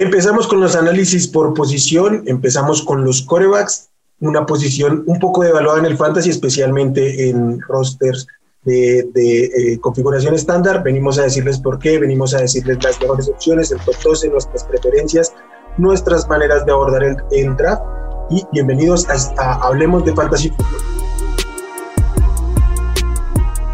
Empezamos 0.00 0.46
con 0.46 0.60
los 0.60 0.76
análisis 0.76 1.26
por 1.26 1.54
posición, 1.54 2.22
empezamos 2.26 2.82
con 2.82 3.04
los 3.04 3.22
corebacks, 3.22 3.88
una 4.20 4.46
posición 4.46 5.02
un 5.06 5.18
poco 5.18 5.42
devaluada 5.42 5.80
en 5.80 5.86
el 5.86 5.96
fantasy, 5.96 6.30
especialmente 6.30 7.28
en 7.28 7.60
rosters 7.62 8.28
de, 8.62 9.00
eh, 9.16 9.80
configuración 9.80 10.34
estándar. 10.34 10.84
Venimos 10.84 11.18
a 11.18 11.22
decirles 11.22 11.58
por 11.58 11.80
qué, 11.80 11.98
venimos 11.98 12.32
a 12.32 12.38
decirles 12.38 12.78
las 12.80 13.00
mejores 13.00 13.28
opciones, 13.28 13.72
el 13.72 13.80
top 13.80 13.96
12, 14.04 14.28
nuestras 14.28 14.62
preferencias, 14.62 15.34
nuestras 15.78 16.28
maneras 16.28 16.64
de 16.64 16.70
abordar 16.70 17.02
el, 17.02 17.16
el 17.32 17.56
draft. 17.56 17.82
Y 18.30 18.44
bienvenidos 18.52 19.04
a 19.36 19.54
Hablemos 19.66 20.04
de 20.04 20.14
Fantasy 20.14 20.50
Football. 20.50 20.80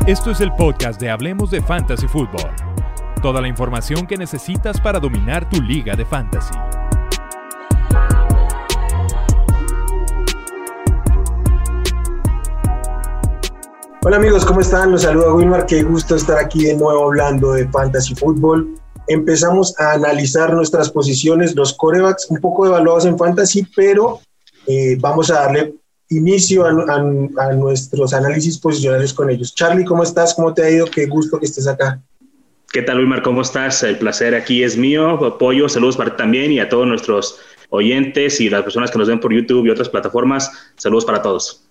Esto 0.06 0.30
es 0.30 0.40
el 0.40 0.54
podcast 0.54 0.98
de 0.98 1.10
Hablemos 1.10 1.50
de 1.50 1.60
Fantasy 1.60 2.08
Football 2.08 2.50
Toda 3.24 3.40
la 3.40 3.48
información 3.48 4.06
que 4.06 4.18
necesitas 4.18 4.78
para 4.78 5.00
dominar 5.00 5.48
tu 5.48 5.58
liga 5.62 5.96
de 5.96 6.04
fantasy. 6.04 6.52
Hola 14.02 14.16
amigos, 14.16 14.44
¿cómo 14.44 14.60
están? 14.60 14.92
Los 14.92 15.04
saluda 15.04 15.32
Wilmar, 15.32 15.64
qué 15.64 15.82
gusto 15.82 16.16
estar 16.16 16.36
aquí 16.36 16.64
de 16.64 16.76
nuevo 16.76 17.06
hablando 17.06 17.52
de 17.52 17.66
fantasy 17.66 18.14
fútbol. 18.14 18.74
Empezamos 19.06 19.74
a 19.80 19.92
analizar 19.92 20.52
nuestras 20.52 20.90
posiciones, 20.90 21.54
los 21.54 21.72
corebacks 21.72 22.26
un 22.28 22.42
poco 22.42 22.66
evaluados 22.66 23.06
en 23.06 23.16
fantasy, 23.16 23.66
pero 23.74 24.20
eh, 24.66 24.98
vamos 25.00 25.30
a 25.30 25.44
darle 25.44 25.76
inicio 26.10 26.66
a, 26.66 26.68
a, 26.68 27.52
nuestros 27.54 28.12
análisis 28.12 28.58
posicionales 28.58 29.14
con 29.14 29.30
ellos. 29.30 29.54
Charlie, 29.54 29.86
¿cómo 29.86 30.02
estás? 30.02 30.34
¿Cómo 30.34 30.52
te 30.52 30.62
ha 30.62 30.68
ido? 30.68 30.84
Qué 30.84 31.06
gusto 31.06 31.38
que 31.38 31.46
estés 31.46 31.66
acá. 31.66 32.02
¿Qué 32.74 32.82
tal, 32.82 32.98
Wilmar? 32.98 33.22
¿Cómo 33.22 33.42
estás? 33.42 33.84
El 33.84 33.98
placer 33.98 34.34
aquí 34.34 34.64
es 34.64 34.76
mío. 34.76 35.24
Apoyo, 35.24 35.68
saludos 35.68 35.96
para 35.96 36.10
ti 36.10 36.16
también 36.16 36.50
y 36.50 36.58
a 36.58 36.68
todos 36.68 36.88
nuestros 36.88 37.38
oyentes 37.70 38.40
y 38.40 38.50
las 38.50 38.64
personas 38.64 38.90
que 38.90 38.98
nos 38.98 39.06
ven 39.06 39.20
por 39.20 39.32
YouTube 39.32 39.64
y 39.64 39.70
otras 39.70 39.88
plataformas. 39.88 40.50
Saludos 40.74 41.04
para 41.04 41.22
todos. 41.22 41.62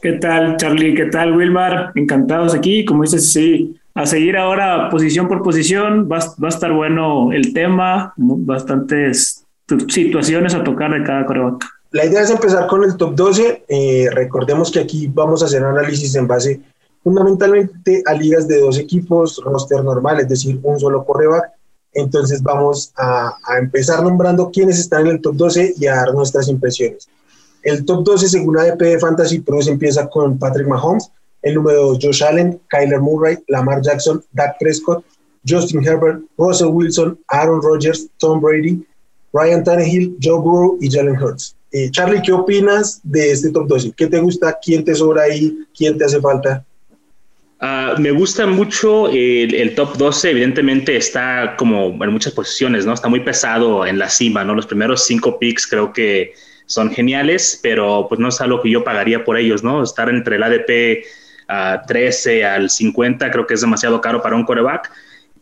¿Qué 0.00 0.12
tal, 0.12 0.58
Charlie? 0.58 0.94
¿Qué 0.94 1.06
tal, 1.06 1.36
Wilmar? 1.36 1.90
Encantados 1.96 2.54
aquí. 2.54 2.84
Como 2.84 3.02
dices, 3.02 3.32
sí, 3.32 3.74
a 3.94 4.06
seguir 4.06 4.36
ahora 4.36 4.90
posición 4.90 5.26
por 5.26 5.42
posición. 5.42 6.08
Va, 6.08 6.18
va 6.18 6.46
a 6.46 6.50
estar 6.50 6.72
bueno 6.72 7.32
el 7.32 7.52
tema, 7.52 8.14
bastantes 8.16 9.44
situaciones 9.88 10.54
a 10.54 10.62
tocar 10.62 10.92
de 10.92 11.02
cada 11.02 11.26
coreback. 11.26 11.66
La 11.90 12.06
idea 12.06 12.22
es 12.22 12.30
empezar 12.30 12.68
con 12.68 12.84
el 12.84 12.96
top 12.96 13.16
12. 13.16 13.64
Eh, 13.68 14.06
recordemos 14.12 14.70
que 14.70 14.78
aquí 14.78 15.10
vamos 15.12 15.42
a 15.42 15.46
hacer 15.46 15.64
análisis 15.64 16.14
en 16.14 16.28
base 16.28 16.60
fundamentalmente 17.02 18.02
a 18.06 18.14
ligas 18.14 18.46
de 18.46 18.60
dos 18.60 18.78
equipos, 18.78 19.40
roster 19.44 19.82
normal, 19.82 20.20
es 20.20 20.28
decir, 20.28 20.60
un 20.62 20.78
solo 20.78 21.04
coreback. 21.04 21.50
Entonces 21.94 22.42
vamos 22.42 22.92
a, 22.96 23.36
empezar 23.58 24.02
nombrando 24.02 24.50
quiénes 24.50 24.78
están 24.78 25.02
en 25.02 25.14
el 25.14 25.20
top 25.20 25.36
12 25.36 25.74
y 25.76 25.86
a 25.86 25.96
dar 25.96 26.14
nuestras 26.14 26.48
impresiones. 26.48 27.08
El 27.62 27.84
top 27.84 28.04
12 28.04 28.28
según 28.28 28.58
ADP 28.58 28.80
de 28.80 28.98
Fantasy 28.98 29.40
Pros 29.40 29.68
empieza 29.68 30.08
con 30.08 30.38
Patrick 30.38 30.66
Mahomes, 30.66 31.10
el 31.42 31.54
número 31.54 31.88
2 31.88 31.98
Josh 32.00 32.24
Allen, 32.24 32.60
Kyler 32.68 33.00
Murray, 33.00 33.38
Lamar 33.48 33.82
Jackson, 33.82 34.24
Dak 34.32 34.56
Prescott, 34.58 35.04
Justin 35.46 35.86
Herbert, 35.86 36.22
Russell 36.38 36.68
Wilson, 36.68 37.18
Aaron 37.28 37.60
Rodgers, 37.60 38.08
Tom 38.18 38.40
Brady, 38.40 38.84
Ryan 39.32 39.64
Tannehill, 39.64 40.16
Joe 40.22 40.40
Burrow 40.40 40.78
y 40.80 40.90
Jalen 40.90 41.20
Hurts. 41.20 41.56
Eh, 41.72 41.90
Charlie, 41.90 42.22
¿qué 42.22 42.32
opinas 42.32 43.00
de 43.02 43.32
este 43.32 43.50
top 43.50 43.66
12? 43.66 43.92
¿Qué 43.96 44.06
te 44.06 44.20
gusta? 44.20 44.58
¿Quién 44.62 44.84
te 44.84 44.94
sobra 44.94 45.22
ahí? 45.22 45.66
¿Quién 45.74 45.96
te 45.98 46.04
hace 46.04 46.20
falta? 46.20 46.64
Ah, 47.64 47.94
me 47.96 48.10
gusta 48.10 48.44
mucho 48.44 49.08
el, 49.08 49.74
top 49.76 49.96
12, 49.96 50.30
evidentemente 50.30 50.96
está 50.96 51.54
como 51.56 51.96
en 52.02 52.10
muchas 52.10 52.32
posiciones, 52.32 52.84
¿no? 52.84 52.92
Está 52.92 53.08
muy 53.08 53.20
pesado 53.20 53.86
en 53.86 54.00
la 54.00 54.10
cima, 54.10 54.42
¿no? 54.42 54.56
Los 54.56 54.66
primeros 54.66 55.06
cinco 55.06 55.38
picks 55.38 55.68
creo 55.68 55.92
que 55.92 56.34
son 56.66 56.90
geniales, 56.90 57.60
pero 57.62 58.06
pues 58.08 58.18
no 58.18 58.30
es 58.30 58.40
algo 58.40 58.60
que 58.60 58.68
yo 58.68 58.82
pagaría 58.82 59.24
por 59.24 59.38
ellos, 59.38 59.62
¿no? 59.62 59.80
Estar 59.80 60.08
entre 60.08 60.36
el 60.36 60.42
ADP 60.42 61.04
a 61.46 61.82
13 61.86 62.44
al 62.44 62.68
50 62.68 63.30
creo 63.30 63.46
que 63.46 63.54
es 63.54 63.60
demasiado 63.60 64.00
caro 64.00 64.20
para 64.22 64.34
un 64.34 64.42
coreback, 64.42 64.90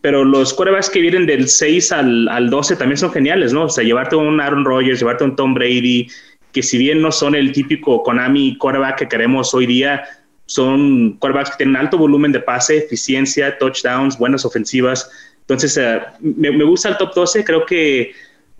pero 0.02 0.22
los 0.22 0.52
corebacks 0.52 0.90
que 0.90 1.00
vienen 1.00 1.24
del 1.24 1.48
6 1.48 1.90
al, 1.90 2.28
al 2.28 2.50
12 2.50 2.76
también 2.76 2.98
son 2.98 3.12
geniales, 3.12 3.54
¿no? 3.54 3.64
O 3.64 3.70
sea, 3.70 3.82
llevarte 3.82 4.16
un 4.16 4.42
Aaron 4.42 4.66
Rodgers, 4.66 5.00
llevarte 5.00 5.24
un 5.24 5.36
Tom 5.36 5.54
Brady, 5.54 6.08
que 6.52 6.62
si 6.62 6.76
bien 6.76 7.00
no 7.00 7.12
son 7.12 7.34
el 7.34 7.52
típico 7.52 8.02
Konami 8.02 8.58
coreback 8.58 8.98
que 8.98 9.08
queremos 9.08 9.54
hoy 9.54 9.64
día, 9.64 10.04
son 10.50 11.16
quarterbacks 11.20 11.50
que 11.52 11.58
tienen 11.58 11.76
alto 11.76 11.96
volumen 11.96 12.32
de 12.32 12.40
pase, 12.40 12.78
eficiencia, 12.78 13.56
touchdowns, 13.56 14.18
buenas 14.18 14.44
ofensivas. 14.44 15.08
Entonces, 15.42 15.76
eh, 15.76 16.00
me, 16.18 16.64
gusta 16.64 16.88
el 16.88 16.96
top 16.96 17.14
12. 17.14 17.44
Creo 17.44 17.64
que 17.64 18.10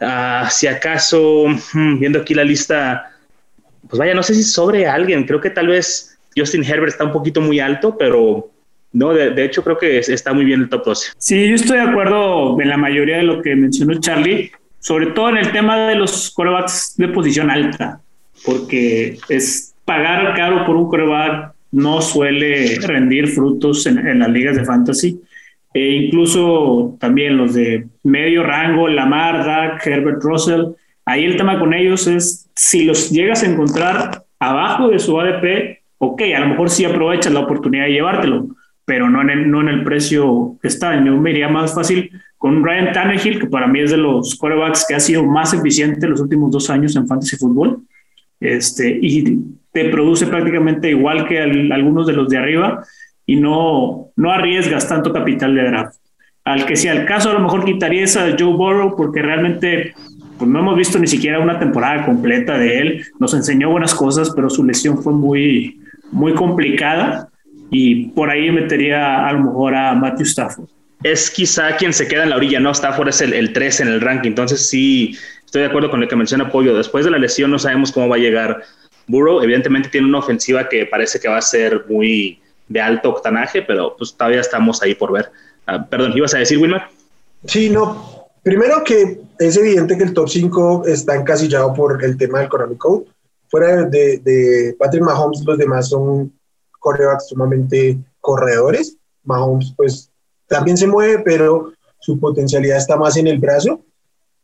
uh, 0.00 0.48
si 0.48 0.68
acaso, 0.68 1.46
hmm, 1.72 1.98
viendo 1.98 2.20
aquí 2.20 2.32
la 2.32 2.44
lista, 2.44 3.10
pues 3.88 3.98
vaya, 3.98 4.14
no 4.14 4.22
sé 4.22 4.36
si 4.36 4.44
sobre 4.44 4.86
alguien. 4.86 5.24
Creo 5.24 5.40
que 5.40 5.50
tal 5.50 5.66
vez 5.66 6.16
Justin 6.36 6.62
Herbert 6.62 6.92
está 6.92 7.02
un 7.06 7.12
poquito 7.12 7.40
muy 7.40 7.58
alto, 7.58 7.98
pero 7.98 8.48
no, 8.92 9.12
de, 9.12 9.44
hecho 9.44 9.64
creo 9.64 9.76
que 9.76 9.98
está 9.98 10.32
muy 10.32 10.44
bien 10.44 10.60
el 10.60 10.68
top 10.68 10.84
12. 10.84 11.12
Sí, 11.18 11.48
yo 11.48 11.56
estoy 11.56 11.78
de 11.78 11.90
acuerdo 11.90 12.60
en 12.60 12.68
la 12.68 12.76
mayoría 12.76 13.16
de 13.16 13.24
lo 13.24 13.42
que 13.42 13.56
mencionó 13.56 13.98
Charlie, 13.98 14.52
sobre 14.78 15.06
todo 15.06 15.30
en 15.30 15.38
el 15.38 15.50
tema 15.50 15.88
de 15.88 15.96
los 15.96 16.30
quarterbacks 16.30 16.94
de 16.96 17.08
posición 17.08 17.50
alta, 17.50 18.00
porque 18.44 19.18
es 19.28 19.74
pagar 19.84 20.36
caro 20.36 20.64
por 20.64 20.76
un 20.76 20.88
quarterback 20.88 21.52
no 21.72 22.00
suele 22.02 22.78
rendir 22.80 23.28
frutos 23.28 23.86
en, 23.86 24.18
las 24.18 24.28
ligas 24.28 24.56
de 24.56 24.64
fantasy. 24.64 25.20
E 25.72 25.88
incluso 25.90 26.96
también 26.98 27.36
los 27.36 27.54
de 27.54 27.86
medio 28.02 28.42
rango, 28.42 28.88
Lamar, 28.88 29.44
Dak, 29.44 29.86
Herbert 29.86 30.22
Russell. 30.22 30.64
Ahí 31.04 31.24
el 31.24 31.36
tema 31.36 31.58
con 31.58 31.72
ellos 31.74 32.06
es 32.06 32.48
si 32.54 32.84
los 32.84 33.10
llegas 33.10 33.42
a 33.42 33.50
encontrar 33.50 34.24
abajo 34.38 34.88
de 34.88 34.98
su 34.98 35.18
ADP, 35.20 35.80
ok, 35.98 36.22
a 36.34 36.40
lo 36.40 36.48
mejor 36.48 36.70
sí 36.70 36.84
aprovechas 36.84 37.32
la 37.32 37.40
oportunidad 37.40 37.84
de 37.84 37.92
llevártelo, 37.92 38.48
pero 38.84 39.08
no 39.08 39.20
en 39.22 39.30
el, 39.30 39.50
no 39.50 39.60
en 39.60 39.68
el 39.68 39.84
precio 39.84 40.56
que 40.60 40.68
está. 40.68 40.94
Yo 41.04 41.16
me 41.16 41.30
iría 41.30 41.48
más 41.48 41.74
fácil 41.74 42.10
con 42.36 42.64
Ryan 42.64 42.92
Tannehill, 42.92 43.38
que 43.38 43.46
para 43.46 43.68
mí 43.68 43.80
es 43.80 43.90
de 43.90 43.98
los 43.98 44.34
quarterbacks 44.34 44.86
que 44.88 44.94
ha 44.94 45.00
sido 45.00 45.24
más 45.24 45.54
eficiente 45.54 46.08
los 46.08 46.20
últimos 46.20 46.50
dos 46.50 46.70
años 46.70 46.96
en 46.96 47.06
fantasy 47.06 47.36
fútbol. 47.36 47.82
Este, 48.40 48.98
y 49.00 49.38
te 49.72 49.90
produce 49.90 50.26
prácticamente 50.26 50.90
igual 50.90 51.28
que 51.28 51.38
algunos 51.38 52.06
de 52.06 52.14
los 52.14 52.28
de 52.28 52.38
arriba 52.38 52.82
y 53.26 53.36
no, 53.36 54.08
no 54.16 54.32
arriesgas 54.32 54.88
tanto 54.88 55.12
capital 55.12 55.54
de 55.54 55.64
draft. 55.64 55.96
Al 56.44 56.64
que 56.66 56.74
sea 56.74 56.92
el 56.92 57.04
caso, 57.04 57.30
a 57.30 57.34
lo 57.34 57.40
mejor 57.40 57.64
quitarías 57.64 58.16
a 58.16 58.34
Joe 58.36 58.54
Burrow 58.54 58.96
porque 58.96 59.22
realmente 59.22 59.94
pues 60.38 60.50
no 60.50 60.58
hemos 60.60 60.76
visto 60.76 60.98
ni 60.98 61.06
siquiera 61.06 61.38
una 61.38 61.58
temporada 61.58 62.06
completa 62.06 62.56
de 62.56 62.78
él. 62.78 63.04
Nos 63.20 63.34
enseñó 63.34 63.70
buenas 63.70 63.94
cosas, 63.94 64.32
pero 64.34 64.48
su 64.48 64.64
lesión 64.64 65.02
fue 65.02 65.12
muy, 65.12 65.80
muy 66.10 66.32
complicada 66.32 67.28
y 67.70 68.06
por 68.06 68.30
ahí 68.30 68.50
metería 68.50 69.28
a 69.28 69.32
lo 69.34 69.44
mejor 69.44 69.74
a 69.74 69.94
Matthew 69.94 70.26
Stafford. 70.26 70.68
Es 71.02 71.30
quizá 71.30 71.76
quien 71.76 71.92
se 71.92 72.08
queda 72.08 72.24
en 72.24 72.30
la 72.30 72.36
orilla, 72.36 72.58
¿no? 72.58 72.72
Stafford 72.72 73.08
es 73.08 73.20
el, 73.20 73.32
el 73.32 73.52
3 73.52 73.80
en 73.80 73.88
el 73.88 74.00
ranking, 74.00 74.30
entonces 74.30 74.68
sí, 74.68 75.14
estoy 75.50 75.62
de 75.62 75.68
acuerdo 75.68 75.90
con 75.90 76.00
lo 76.00 76.06
que 76.06 76.14
menciona 76.14 76.48
Pollo. 76.48 76.76
Después 76.76 77.04
de 77.04 77.10
la 77.10 77.18
lesión 77.18 77.50
no 77.50 77.58
sabemos 77.58 77.90
cómo 77.90 78.08
va 78.08 78.14
a 78.14 78.20
llegar 78.20 78.62
Burrow 79.08 79.42
evidentemente 79.42 79.88
tiene 79.88 80.06
una 80.06 80.20
ofensiva 80.20 80.68
que 80.68 80.86
parece 80.86 81.18
que 81.18 81.28
va 81.28 81.38
a 81.38 81.42
ser 81.42 81.86
muy 81.88 82.40
de 82.68 82.80
alto 82.80 83.10
octanaje, 83.10 83.62
pero 83.62 83.96
pues 83.96 84.14
todavía 84.14 84.40
estamos 84.40 84.80
ahí 84.80 84.94
por 84.94 85.10
ver. 85.10 85.32
Ah, 85.66 85.84
perdón, 85.84 86.12
¿ibas 86.14 86.34
a 86.34 86.38
decir, 86.38 86.58
Wilmar? 86.58 86.88
Sí, 87.44 87.68
no. 87.68 88.28
Primero 88.44 88.84
que 88.84 89.20
es 89.40 89.56
evidente 89.56 89.98
que 89.98 90.04
el 90.04 90.14
top 90.14 90.28
5 90.28 90.84
está 90.86 91.16
encasillado 91.16 91.74
por 91.74 92.04
el 92.04 92.16
tema 92.16 92.38
del 92.38 92.48
Konami 92.48 92.76
Code. 92.76 93.06
Fuera 93.48 93.84
de, 93.86 94.18
de 94.18 94.76
Patrick 94.78 95.02
Mahomes, 95.02 95.42
los 95.44 95.58
demás 95.58 95.88
son 95.88 96.32
corebacks 96.78 97.28
sumamente 97.28 97.98
corredores. 98.20 98.96
Mahomes, 99.24 99.74
pues, 99.76 100.12
también 100.46 100.76
se 100.76 100.86
mueve, 100.86 101.22
pero 101.24 101.72
su 101.98 102.20
potencialidad 102.20 102.76
está 102.76 102.96
más 102.96 103.16
en 103.16 103.26
el 103.26 103.38
brazo. 103.38 103.80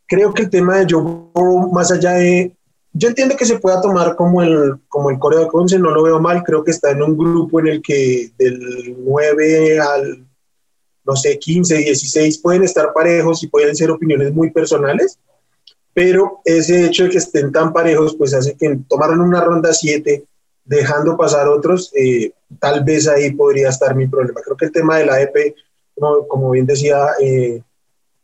Creo 0.06 0.32
que 0.32 0.42
el 0.42 0.50
tema 0.50 0.78
de 0.78 0.86
Joe 0.88 1.02
Burrow, 1.02 1.72
más 1.72 1.90
allá 1.90 2.12
de 2.12 2.56
yo 2.98 3.08
entiendo 3.08 3.36
que 3.36 3.44
se 3.44 3.58
pueda 3.58 3.80
tomar 3.82 4.16
como 4.16 4.42
el, 4.42 4.80
como 4.88 5.10
el 5.10 5.18
Corea 5.18 5.40
de 5.40 5.48
Conce, 5.48 5.78
no 5.78 5.90
lo 5.90 6.02
veo 6.02 6.18
mal, 6.18 6.42
creo 6.42 6.64
que 6.64 6.70
está 6.70 6.92
en 6.92 7.02
un 7.02 7.16
grupo 7.16 7.60
en 7.60 7.66
el 7.66 7.82
que 7.82 8.30
del 8.38 8.96
9 9.04 9.78
al, 9.80 10.26
no 11.04 11.14
sé, 11.14 11.38
15, 11.38 11.76
16 11.76 12.38
pueden 12.38 12.62
estar 12.62 12.94
parejos 12.94 13.42
y 13.42 13.48
pueden 13.48 13.76
ser 13.76 13.90
opiniones 13.90 14.32
muy 14.32 14.50
personales, 14.50 15.18
pero 15.92 16.40
ese 16.46 16.86
hecho 16.86 17.04
de 17.04 17.10
que 17.10 17.18
estén 17.18 17.52
tan 17.52 17.74
parejos, 17.74 18.16
pues 18.16 18.32
hace 18.32 18.56
que 18.56 18.78
tomaron 18.88 19.20
una 19.20 19.42
ronda 19.42 19.74
7, 19.74 20.24
dejando 20.64 21.18
pasar 21.18 21.48
otros, 21.48 21.92
eh, 21.94 22.32
tal 22.58 22.82
vez 22.82 23.08
ahí 23.08 23.30
podría 23.32 23.68
estar 23.68 23.94
mi 23.94 24.06
problema. 24.06 24.40
Creo 24.40 24.56
que 24.56 24.66
el 24.66 24.72
tema 24.72 24.96
de 24.96 25.06
la 25.06 25.20
EP, 25.20 25.54
como, 25.94 26.26
como 26.26 26.50
bien 26.50 26.64
decía 26.64 27.08
eh, 27.20 27.62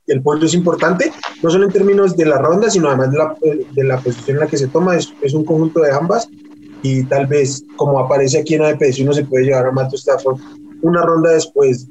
el 0.07 0.23
pollo 0.23 0.47
es 0.47 0.55
importante, 0.55 1.13
no 1.43 1.51
solo 1.51 1.67
en 1.67 1.73
términos 1.73 2.17
de 2.17 2.27
la 2.27 2.39
ronda, 2.39 2.71
sino 2.71 2.89
además 2.89 3.13
de 3.13 3.19
la, 3.19 3.37
de 3.73 3.85
la 3.85 3.99
posición 4.01 4.37
en 4.37 4.41
la 4.41 4.47
que 4.47 4.59
se 4.59 4.69
toma, 4.69 4.97
es, 4.97 5.13
es, 5.23 5.35
un 5.35 5.45
conjunto 5.45 5.81
de 5.81 5.93
ambas 5.93 6.29
y 6.83 7.05
tal 7.05 7.27
vez 7.27 7.65
como 7.77 7.99
aparece 8.01 8.39
aquí 8.39 8.55
en 8.55 8.63
ADP, 8.63 8.93
si 8.93 9.03
uno 9.03 9.13
se 9.13 9.25
puede 9.25 9.45
llevar 9.45 9.67
a 9.67 9.73
Matthew 9.73 9.99
Stafford 9.99 10.41
una 10.83 11.03
ronda 11.03 11.31
después, 11.31 11.87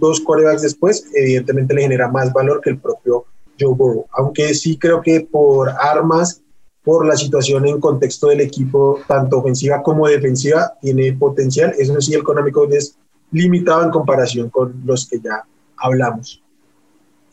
dos 0.00 0.20
corebacks 0.20 0.62
después, 0.62 1.06
evidentemente 1.14 1.74
le 1.74 1.82
genera 1.82 2.08
más 2.08 2.32
valor 2.32 2.60
que 2.60 2.70
el 2.70 2.78
propio 2.78 3.24
Joe 3.58 3.74
Burrow, 3.74 4.06
aunque 4.12 4.52
sí 4.54 4.76
creo 4.76 5.00
que 5.00 5.20
por 5.20 5.70
armas, 5.70 6.42
por 6.82 7.06
la 7.06 7.16
situación 7.16 7.66
en 7.66 7.78
contexto 7.78 8.28
del 8.28 8.40
equipo, 8.40 8.98
tanto 9.06 9.38
ofensiva 9.38 9.82
como 9.82 10.08
defensiva, 10.08 10.72
tiene 10.80 11.12
potencial. 11.12 11.72
Eso 11.78 11.98
sí, 12.00 12.14
el 12.14 12.22
económico 12.22 12.66
es 12.68 12.96
limitado 13.30 13.84
en 13.84 13.90
comparación 13.90 14.50
con 14.50 14.82
los 14.84 15.06
que 15.08 15.20
ya 15.20 15.44
hablamos. 15.76 16.41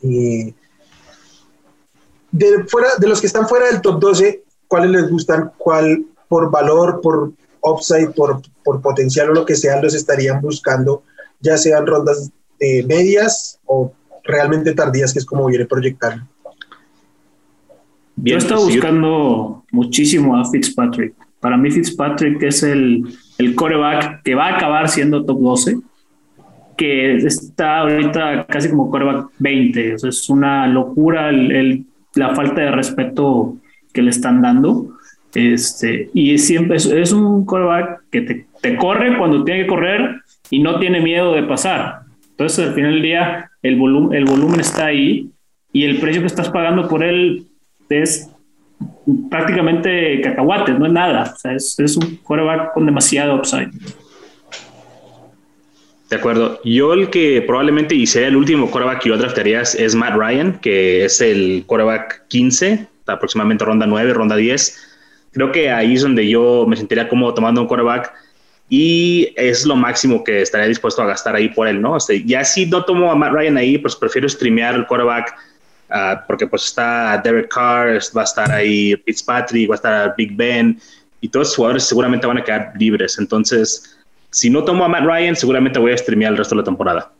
De, 0.02 0.54
fuera, 2.68 2.88
de 2.98 3.08
los 3.08 3.20
que 3.20 3.26
están 3.26 3.48
fuera 3.48 3.66
del 3.66 3.80
top 3.80 4.00
12, 4.00 4.44
¿cuáles 4.68 4.90
les 4.90 5.10
gustan? 5.10 5.52
¿Cuál 5.56 6.04
por 6.28 6.50
valor, 6.50 7.00
por 7.02 7.32
upside, 7.62 8.12
por, 8.12 8.40
por 8.64 8.80
potencial 8.80 9.30
o 9.30 9.34
lo 9.34 9.44
que 9.44 9.56
sea, 9.56 9.82
los 9.82 9.94
estarían 9.94 10.40
buscando, 10.40 11.02
ya 11.40 11.56
sean 11.56 11.86
rondas 11.86 12.30
eh, 12.60 12.84
medias 12.86 13.58
o 13.66 13.92
realmente 14.24 14.72
tardías, 14.72 15.12
que 15.12 15.18
es 15.18 15.26
como 15.26 15.46
viene 15.46 15.66
proyectando? 15.66 16.24
Yo 18.16 18.34
he 18.34 18.38
estado 18.38 18.62
pues, 18.62 18.74
buscando 18.74 19.64
muchísimo 19.72 20.36
a 20.36 20.48
Fitzpatrick. 20.48 21.14
Para 21.40 21.56
mí 21.56 21.70
Fitzpatrick 21.70 22.42
es 22.42 22.62
el, 22.62 23.18
el 23.38 23.54
coreback 23.54 24.22
que 24.22 24.34
va 24.34 24.48
a 24.48 24.56
acabar 24.56 24.88
siendo 24.88 25.24
top 25.24 25.40
12 25.40 25.78
que 26.80 27.16
está 27.16 27.80
ahorita 27.80 28.46
casi 28.46 28.70
como 28.70 28.90
coreback 28.90 29.32
20. 29.38 29.96
es 30.02 30.30
una 30.30 30.66
locura 30.66 31.28
el, 31.28 31.84
la 32.14 32.34
falta 32.34 32.62
de 32.62 32.70
respeto 32.70 33.58
que 33.92 34.00
le 34.00 34.08
están 34.08 34.40
dando. 34.40 34.88
Este, 35.34 36.08
y 36.14 36.38
siempre 36.38 36.78
es, 36.78 37.12
un 37.12 37.44
coreback 37.44 38.04
que 38.10 38.22
te, 38.22 38.46
te, 38.62 38.76
corre 38.76 39.18
cuando 39.18 39.44
tiene 39.44 39.64
que 39.64 39.66
correr 39.66 40.22
y 40.48 40.60
no 40.60 40.78
tiene 40.78 41.02
miedo 41.02 41.34
de 41.34 41.42
pasar. 41.42 42.00
Entonces, 42.30 42.68
al 42.68 42.74
final 42.74 42.94
del 42.94 43.02
día, 43.02 43.50
el, 43.60 43.76
volumen 43.76 44.16
el 44.16 44.24
volumen 44.24 44.60
está 44.60 44.86
ahí 44.86 45.28
y 45.74 45.84
el 45.84 45.98
precio 45.98 46.22
que 46.22 46.28
estás 46.28 46.48
pagando 46.48 46.88
por 46.88 47.04
él 47.04 47.44
es 47.90 48.30
prácticamente 49.28 50.18
cacahuates, 50.22 50.78
no 50.78 50.86
es 50.86 50.92
nada. 50.92 51.30
O 51.34 51.38
sea, 51.38 51.52
es, 51.52 51.78
es 51.78 51.98
un 51.98 52.16
coreback 52.22 52.72
con 52.72 52.86
demasiado 52.86 53.36
upside. 53.36 53.68
De 56.10 56.16
acuerdo. 56.16 56.60
Yo 56.64 56.92
el 56.92 57.08
que 57.08 57.40
probablemente 57.46 57.94
y 57.94 58.04
sería 58.04 58.28
el 58.28 58.36
último 58.36 58.68
quarterback 58.68 59.00
que 59.02 59.10
yo 59.10 59.16
draftaría 59.16 59.60
es 59.60 59.94
Matt 59.94 60.16
Ryan, 60.16 60.58
que 60.58 61.04
es 61.04 61.20
el 61.20 61.62
quarterback 61.66 62.26
15, 62.26 62.84
aproximadamente 63.06 63.64
ronda 63.64 63.86
9, 63.86 64.12
ronda 64.12 64.34
10. 64.34 64.88
Creo 65.30 65.52
que 65.52 65.70
ahí 65.70 65.94
es 65.94 66.02
donde 66.02 66.28
yo 66.28 66.66
me 66.68 66.76
sentiría 66.76 67.08
cómodo 67.08 67.34
tomando 67.34 67.60
un 67.60 67.68
quarterback 67.68 68.12
y 68.68 69.32
es 69.36 69.64
lo 69.64 69.76
máximo 69.76 70.24
que 70.24 70.42
estaría 70.42 70.66
dispuesto 70.66 71.00
a 71.00 71.06
gastar 71.06 71.36
ahí 71.36 71.48
por 71.48 71.68
él, 71.68 71.80
¿no? 71.80 71.94
O 71.94 71.98
ya 72.24 72.42
si 72.42 72.66
no 72.66 72.84
tomo 72.84 73.12
a 73.12 73.14
Matt 73.14 73.32
Ryan 73.32 73.56
ahí, 73.58 73.78
pues 73.78 73.94
prefiero 73.94 74.28
streamear 74.28 74.74
el 74.74 74.86
quarterback 74.88 75.36
ah, 75.90 76.24
porque 76.26 76.44
pues 76.44 76.64
está 76.64 77.20
Derek 77.22 77.54
Carr, 77.54 78.00
va 78.16 78.22
a 78.22 78.24
estar 78.24 78.50
ahí 78.50 78.96
Fitzpatrick, 79.04 79.70
va 79.70 79.74
a 79.74 79.76
estar 79.76 80.14
Big 80.16 80.34
Ben 80.34 80.76
y 81.20 81.28
todos 81.28 81.48
los 81.48 81.56
jugadores 81.56 81.84
seguramente 81.84 82.26
van 82.26 82.38
a 82.38 82.42
quedar 82.42 82.72
libres. 82.76 83.16
Entonces, 83.16 83.99
si 84.30 84.48
no 84.50 84.64
tomo 84.64 84.84
a 84.84 84.88
Matt 84.88 85.04
Ryan, 85.04 85.36
seguramente 85.36 85.78
voy 85.78 85.92
a 85.92 85.98
streamear 85.98 86.32
el 86.32 86.38
resto 86.38 86.54
de 86.54 86.60
la 86.60 86.64
temporada. 86.64 87.12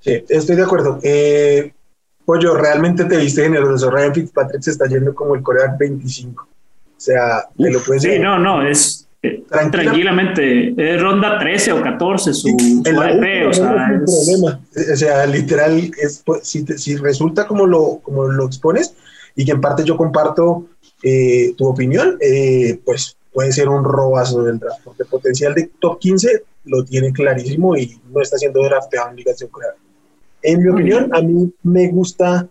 Sí, 0.00 0.24
estoy 0.28 0.56
de 0.56 0.62
acuerdo. 0.62 1.00
Eh, 1.02 1.72
Pollo, 2.24 2.54
realmente 2.54 3.04
te 3.04 3.16
viste 3.16 3.42
generoso. 3.42 3.90
Ryan 3.90 4.14
Fitzpatrick 4.14 4.62
se 4.62 4.70
está 4.70 4.86
yendo 4.86 5.14
como 5.14 5.34
el 5.34 5.42
Corea 5.42 5.74
25. 5.78 6.44
O 6.44 7.00
sea, 7.00 7.44
te 7.56 7.70
lo 7.70 7.80
puedes 7.80 8.02
Sí, 8.02 8.18
no, 8.18 8.38
no, 8.38 8.66
es 8.66 9.08
eh, 9.22 9.44
tranquilamente. 9.48 10.74
Es 10.76 11.02
ronda 11.02 11.38
13 11.38 11.72
o 11.72 11.82
14 11.82 12.34
su, 12.34 12.48
su 12.48 13.00
ADP, 13.00 13.48
o 13.48 13.52
sea, 13.52 13.88
es... 13.94 14.26
problema. 14.26 14.60
O 14.92 14.96
sea, 14.96 15.26
literal, 15.26 15.90
es, 16.00 16.22
pues, 16.24 16.46
si, 16.46 16.64
si, 16.66 16.96
resulta 16.96 17.46
como 17.46 17.66
lo, 17.66 17.98
como 18.02 18.28
lo 18.28 18.46
expones 18.46 18.94
y 19.34 19.44
que 19.44 19.52
en 19.52 19.60
parte 19.60 19.84
yo 19.84 19.96
comparto 19.96 20.66
eh, 21.02 21.54
tu 21.56 21.66
opinión, 21.66 22.18
pues 22.84 23.17
puede 23.32 23.52
ser 23.52 23.68
un 23.68 23.84
robazo 23.84 24.42
del 24.42 24.58
draft, 24.58 24.80
porque 24.84 25.02
el 25.02 25.08
potencial 25.08 25.54
de 25.54 25.70
top 25.78 25.98
15 25.98 26.42
lo 26.64 26.84
tiene 26.84 27.12
clarísimo 27.12 27.76
y 27.76 28.00
no 28.12 28.20
está 28.20 28.38
siendo 28.38 28.62
drafteado 28.62 29.10
en 29.10 29.16
Ligas 29.16 29.38
de 29.38 29.48
En 30.42 30.62
mi 30.62 30.68
opinión, 30.68 31.10
a 31.14 31.20
mí 31.20 31.52
me 31.62 31.88
gusta, 31.88 32.46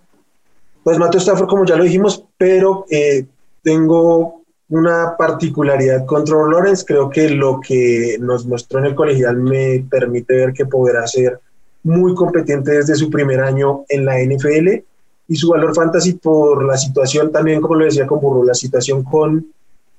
pues 0.83 0.97
Mateo 0.97 1.19
Stafford, 1.19 1.47
como 1.47 1.65
ya 1.65 1.75
lo 1.75 1.83
dijimos, 1.83 2.23
pero 2.37 2.85
eh, 2.89 3.25
tengo 3.63 4.41
una 4.69 5.15
particularidad 5.17 6.05
con 6.05 6.25
Trevor 6.25 6.51
Lawrence. 6.51 6.85
Creo 6.85 7.09
que 7.09 7.29
lo 7.29 7.59
que 7.59 8.17
nos 8.19 8.45
mostró 8.45 8.79
en 8.79 8.85
el 8.85 8.95
colegial 8.95 9.37
me 9.37 9.85
permite 9.89 10.35
ver 10.35 10.53
que 10.53 10.65
podrá 10.65 11.07
ser 11.07 11.39
muy 11.83 12.13
competente 12.15 12.71
desde 12.71 12.95
su 12.95 13.09
primer 13.09 13.39
año 13.39 13.85
en 13.87 14.05
la 14.05 14.19
NFL 14.19 14.83
y 15.29 15.35
su 15.35 15.49
valor 15.49 15.73
fantasy 15.73 16.13
por 16.13 16.65
la 16.65 16.77
situación 16.77 17.31
también, 17.31 17.61
como 17.61 17.75
lo 17.75 17.85
decía 17.85 18.07
con 18.07 18.19
Burro, 18.19 18.43
la 18.43 18.53
situación 18.53 19.03
con 19.03 19.47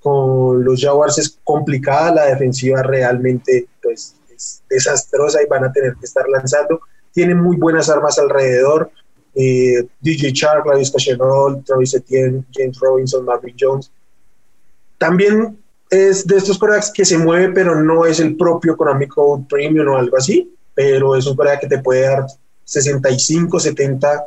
con 0.01 0.65
los 0.65 0.81
Jaguars 0.81 1.19
es 1.19 1.39
complicada, 1.43 2.15
la 2.15 2.27
defensiva 2.27 2.83
realmente 2.83 3.67
pues, 3.83 4.15
es 4.35 4.63
desastrosa 4.69 5.43
y 5.43 5.47
van 5.47 5.65
a 5.65 5.73
tener 5.73 5.95
que 5.95 6.07
estar 6.07 6.29
lanzando. 6.29 6.81
Tienen 7.13 7.39
muy 7.39 7.57
buenas 7.57 7.89
armas 7.89 8.19
alrededor. 8.19 8.91
Eh, 9.35 9.87
DJ 10.01 10.33
Chark, 10.33 10.63
Claudius 10.65 10.91
Cachenol, 10.91 11.63
Travis 11.65 11.95
Etienne, 11.95 12.45
James 12.53 12.79
Robinson, 12.81 13.25
Marvin 13.25 13.55
Jones. 13.59 13.91
También 14.99 15.59
es 15.91 16.27
de 16.27 16.37
estos 16.37 16.59
corebacks 16.59 16.91
que 16.93 17.05
se 17.05 17.19
mueve, 17.19 17.53
pero 17.53 17.81
no 17.81 18.05
es 18.05 18.21
el 18.21 18.37
propio 18.37 18.75
económico 18.75 19.45
premium 19.49 19.89
o 19.89 19.97
algo 19.97 20.17
así, 20.17 20.55
pero 20.75 21.17
es 21.17 21.27
un 21.27 21.37
coreback 21.37 21.61
que 21.61 21.69
te 21.69 21.79
puede 21.79 22.03
dar 22.03 22.27
65, 22.65 23.59
70 23.59 24.27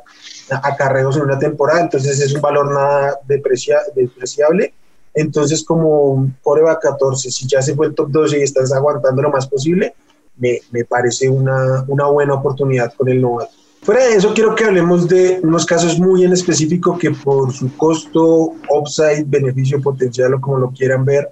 acarreos 0.63 1.15
en 1.17 1.23
una 1.23 1.37
temporada, 1.37 1.81
entonces 1.81 2.19
es 2.19 2.33
un 2.33 2.41
valor 2.41 2.73
nada 2.73 3.19
despreciable 3.25 4.73
entonces, 5.13 5.63
como 5.63 6.31
Coreba 6.41 6.79
14, 6.79 7.31
si 7.31 7.47
ya 7.47 7.61
se 7.61 7.75
fue 7.75 7.87
el 7.87 7.95
top 7.95 8.09
12 8.11 8.39
y 8.39 8.43
estás 8.43 8.71
aguantando 8.71 9.21
lo 9.21 9.29
más 9.29 9.47
posible, 9.47 9.93
me, 10.37 10.59
me 10.71 10.85
parece 10.85 11.29
una, 11.29 11.83
una, 11.87 12.07
buena 12.07 12.33
oportunidad 12.33 12.93
con 12.93 13.09
el 13.09 13.21
novato. 13.21 13.51
Fuera 13.81 14.05
de 14.05 14.15
eso, 14.15 14.33
quiero 14.33 14.55
que 14.55 14.63
hablemos 14.63 15.07
de 15.07 15.39
unos 15.43 15.65
casos 15.65 15.99
muy 15.99 16.23
en 16.23 16.33
específico 16.33 16.97
que 16.97 17.11
por 17.11 17.51
su 17.51 17.75
costo, 17.75 18.53
upside, 18.69 19.25
beneficio 19.25 19.81
potencial 19.81 20.33
o 20.35 20.41
como 20.41 20.59
lo 20.59 20.71
quieran 20.71 21.03
ver, 21.03 21.29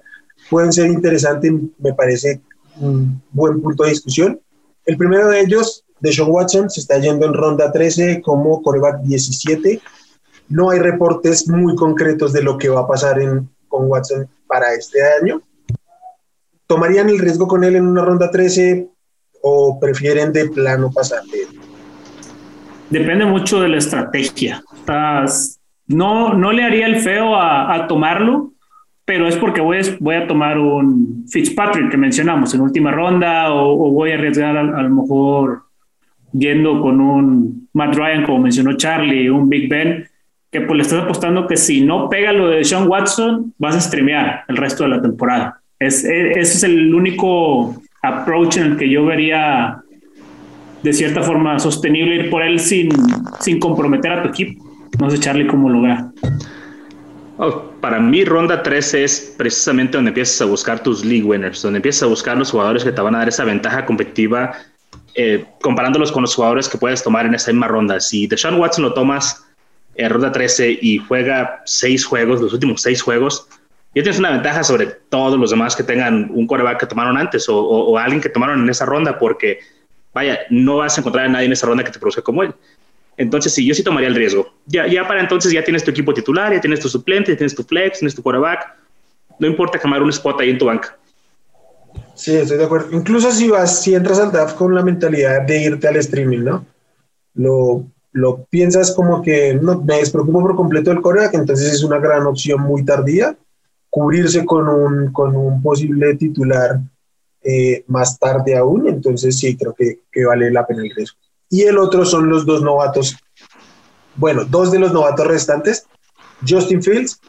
pueden 0.50 0.72
ser 0.72 0.90
interesantes. 0.90 1.52
Me 1.78 1.94
parece 1.94 2.40
un 2.80 3.22
buen 3.30 3.60
punto 3.62 3.84
de 3.84 3.90
discusión. 3.90 4.40
El 4.84 4.96
primero 4.96 5.28
de 5.28 5.40
ellos, 5.40 5.84
de 6.00 6.12
Sean 6.12 6.28
Watson, 6.30 6.68
se 6.68 6.80
está 6.80 6.98
yendo 6.98 7.26
en 7.26 7.34
ronda 7.34 7.70
13 7.70 8.20
como 8.20 8.60
coreback 8.62 9.02
17. 9.02 9.80
No 10.48 10.70
hay 10.70 10.80
reportes 10.80 11.48
muy 11.48 11.76
concretos 11.76 12.32
de 12.32 12.42
lo 12.42 12.58
que 12.58 12.68
va 12.68 12.80
a 12.80 12.88
pasar 12.88 13.20
en, 13.20 13.48
con 13.70 13.86
Watson 13.88 14.28
para 14.46 14.74
este 14.74 14.98
año. 15.20 15.40
¿Tomarían 16.66 17.08
el 17.08 17.18
riesgo 17.18 17.48
con 17.48 17.64
él 17.64 17.76
en 17.76 17.86
una 17.86 18.04
ronda 18.04 18.30
13 18.30 18.86
o 19.42 19.80
prefieren 19.80 20.32
de 20.32 20.50
plano 20.50 20.90
pasarle? 20.92 21.46
Depende 22.90 23.24
mucho 23.24 23.60
de 23.60 23.68
la 23.68 23.78
estrategia. 23.78 24.62
No, 25.86 26.34
no 26.34 26.52
le 26.52 26.64
haría 26.64 26.86
el 26.86 27.00
feo 27.00 27.34
a, 27.36 27.86
tomarlo, 27.88 28.52
pero 29.04 29.26
es 29.26 29.36
porque 29.36 29.60
voy, 29.60 29.78
a 29.78 30.26
tomar 30.26 30.58
un 30.58 31.24
Fitzpatrick 31.28 31.90
que 31.90 31.96
mencionamos 31.96 32.54
en 32.54 32.60
última 32.60 32.90
ronda 32.90 33.52
o, 33.52 33.90
voy 33.90 34.10
a 34.12 34.14
arriesgar 34.14 34.56
a, 34.56 34.60
a, 34.60 34.82
lo 34.82 34.90
mejor 34.90 35.62
yendo 36.32 36.80
con 36.80 37.00
un 37.00 37.68
Matt 37.72 37.94
Ryan, 37.94 38.24
como 38.24 38.40
mencionó 38.40 38.76
Charlie, 38.76 39.30
un 39.30 39.48
Big 39.48 39.68
Ben, 39.68 40.09
que 40.50 40.60
pues 40.60 40.76
le 40.76 40.82
estás 40.82 41.04
apostando 41.04 41.46
que 41.46 41.56
si 41.56 41.80
no 41.80 42.08
pega 42.08 42.32
lo 42.32 42.48
de 42.48 42.64
Sean 42.64 42.88
Watson, 42.88 43.54
vas 43.58 43.76
a 43.76 43.80
streamear 43.80 44.44
el 44.48 44.56
resto 44.56 44.84
de 44.84 44.90
la 44.90 45.02
temporada. 45.02 45.60
Es, 45.78 46.04
e, 46.04 46.32
ese 46.32 46.40
es 46.40 46.62
el 46.64 46.94
único 46.94 47.80
approach 48.02 48.56
en 48.56 48.72
el 48.72 48.76
que 48.76 48.88
yo 48.88 49.04
vería 49.04 49.80
de 50.82 50.92
cierta 50.92 51.22
forma 51.22 51.58
sostenible 51.58 52.16
ir 52.16 52.30
por 52.30 52.42
él 52.42 52.58
sin, 52.58 52.90
sin 53.40 53.60
comprometer 53.60 54.12
a 54.12 54.22
tu 54.22 54.28
equipo. 54.30 54.64
No 54.98 55.10
sé, 55.10 55.18
Charlie, 55.18 55.46
cómo 55.46 55.68
lo 55.68 55.82
vea. 55.82 56.10
Oh, 57.36 57.70
para 57.80 58.00
mí, 58.00 58.24
ronda 58.24 58.62
13 58.62 59.04
es 59.04 59.34
precisamente 59.38 59.96
donde 59.96 60.10
empiezas 60.10 60.40
a 60.42 60.44
buscar 60.46 60.82
tus 60.82 61.04
league 61.04 61.24
winners, 61.24 61.62
donde 61.62 61.78
empiezas 61.78 62.02
a 62.02 62.06
buscar 62.06 62.36
los 62.36 62.50
jugadores 62.50 62.84
que 62.84 62.92
te 62.92 63.00
van 63.00 63.14
a 63.14 63.18
dar 63.18 63.28
esa 63.28 63.44
ventaja 63.44 63.86
competitiva, 63.86 64.52
eh, 65.14 65.46
comparándolos 65.62 66.12
con 66.12 66.22
los 66.22 66.34
jugadores 66.34 66.68
que 66.68 66.76
puedes 66.76 67.02
tomar 67.02 67.24
en 67.24 67.34
esa 67.34 67.52
misma 67.52 67.68
ronda. 67.68 68.00
Si 68.00 68.26
de 68.26 68.36
Sean 68.36 68.60
Watson 68.60 68.84
lo 68.84 68.92
tomas 68.92 69.46
en 70.00 70.10
ronda 70.10 70.32
13 70.32 70.78
y 70.80 70.98
juega 70.98 71.62
seis 71.66 72.04
juegos, 72.04 72.40
los 72.40 72.52
últimos 72.52 72.82
seis 72.82 73.02
juegos, 73.02 73.46
ya 73.94 74.02
tienes 74.02 74.18
una 74.18 74.30
ventaja 74.30 74.62
sobre 74.62 74.86
todos 74.86 75.38
los 75.38 75.50
demás 75.50 75.74
que 75.74 75.82
tengan 75.82 76.30
un 76.32 76.46
coreback 76.46 76.80
que 76.80 76.86
tomaron 76.86 77.16
antes 77.16 77.46
o, 77.48 77.98
alguien 77.98 78.20
que 78.20 78.28
tomaron 78.28 78.62
en 78.62 78.68
esa 78.68 78.86
ronda, 78.86 79.18
porque 79.18 79.60
vaya, 80.14 80.38
no 80.48 80.76
vas 80.76 80.96
a 80.96 81.00
encontrar 81.00 81.26
a 81.26 81.28
nadie 81.28 81.46
en 81.46 81.52
esa 81.52 81.66
ronda 81.66 81.82
que 81.82 81.90
te 81.90 81.98
produzca 81.98 82.22
como 82.22 82.42
él. 82.44 82.54
Entonces, 83.16 83.52
sí, 83.52 83.66
yo 83.66 83.74
sí 83.74 83.82
tomaría 83.82 84.08
el 84.08 84.14
riesgo. 84.14 84.54
Ya, 84.66 84.86
ya 84.86 85.06
para 85.06 85.20
entonces 85.20 85.52
ya 85.52 85.62
tienes 85.64 85.84
tu 85.84 85.90
equipo 85.90 86.14
titular, 86.14 86.52
ya 86.52 86.60
tienes 86.60 86.80
tu 86.80 86.88
suplente, 86.88 87.32
ya 87.32 87.36
tienes 87.36 87.54
tu 87.54 87.64
flex, 87.64 87.98
tienes 87.98 88.14
tu 88.14 88.22
quarterback. 88.22 88.74
No 89.38 89.46
importa 89.46 89.78
quemar 89.78 90.02
un 90.02 90.10
spot 90.10 90.40
ahí 90.40 90.50
en 90.50 90.58
tu 90.58 90.66
banca. 90.66 90.96
Sí, 92.14 92.36
estoy 92.36 92.58
de 92.58 92.64
acuerdo. 92.64 92.96
Incluso 92.96 93.32
si 93.32 93.48
vas, 93.48 93.82
si 93.82 93.94
entras 93.94 94.20
al 94.20 94.30
draft 94.30 94.56
con 94.56 94.74
la 94.74 94.82
mentalidad 94.82 95.42
de 95.42 95.62
irte 95.62 95.88
al 95.88 95.96
streaming, 95.96 96.44
¿no? 96.44 96.64
Lo, 97.34 97.84
lo 98.12 98.44
piensas 98.44 98.92
como 98.92 99.22
que 99.22 99.54
no, 99.54 99.80
me 99.82 99.98
despreocupo 99.98 100.40
por 100.40 100.56
completo 100.56 100.90
del 100.90 101.00
coreback, 101.00 101.34
entonces 101.34 101.72
es 101.72 101.84
una 101.84 101.98
gran 101.98 102.26
opción 102.26 102.60
muy 102.60 102.84
tardía 102.84 103.36
cubrirse 103.90 104.44
con 104.44 104.68
un, 104.68 105.12
con 105.12 105.36
un 105.36 105.60
posible 105.62 106.14
titular 106.14 106.80
eh, 107.42 107.84
más 107.88 108.18
tarde 108.18 108.56
aún, 108.56 108.88
entonces 108.88 109.38
sí, 109.38 109.56
creo 109.56 109.74
que, 109.74 110.00
que, 110.10 110.24
vale 110.24 110.50
la 110.50 110.66
pena 110.66 110.82
el 110.82 110.94
riesgo. 110.94 111.18
Y 111.48 111.62
el 111.62 111.76
otro 111.78 112.04
son 112.04 112.28
los 112.28 112.46
dos 112.46 112.62
novatos, 112.62 113.16
bueno, 114.14 114.44
dos 114.44 114.70
de 114.70 114.78
los 114.78 114.92
novatos 114.92 115.26
restantes, 115.26 115.86
Justin 116.48 116.82
Fields 116.82 117.20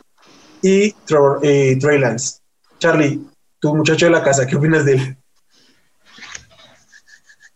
y 0.62 0.94
eh, 1.42 1.78
Trey 1.80 2.00
Lance. 2.00 2.40
Charlie, 2.78 3.22
tu 3.60 3.76
muchacho 3.76 4.06
de 4.06 4.12
la 4.12 4.24
casa, 4.24 4.46
¿qué 4.46 4.56
opinas 4.56 4.86
de 4.86 4.94
él? 4.94 5.18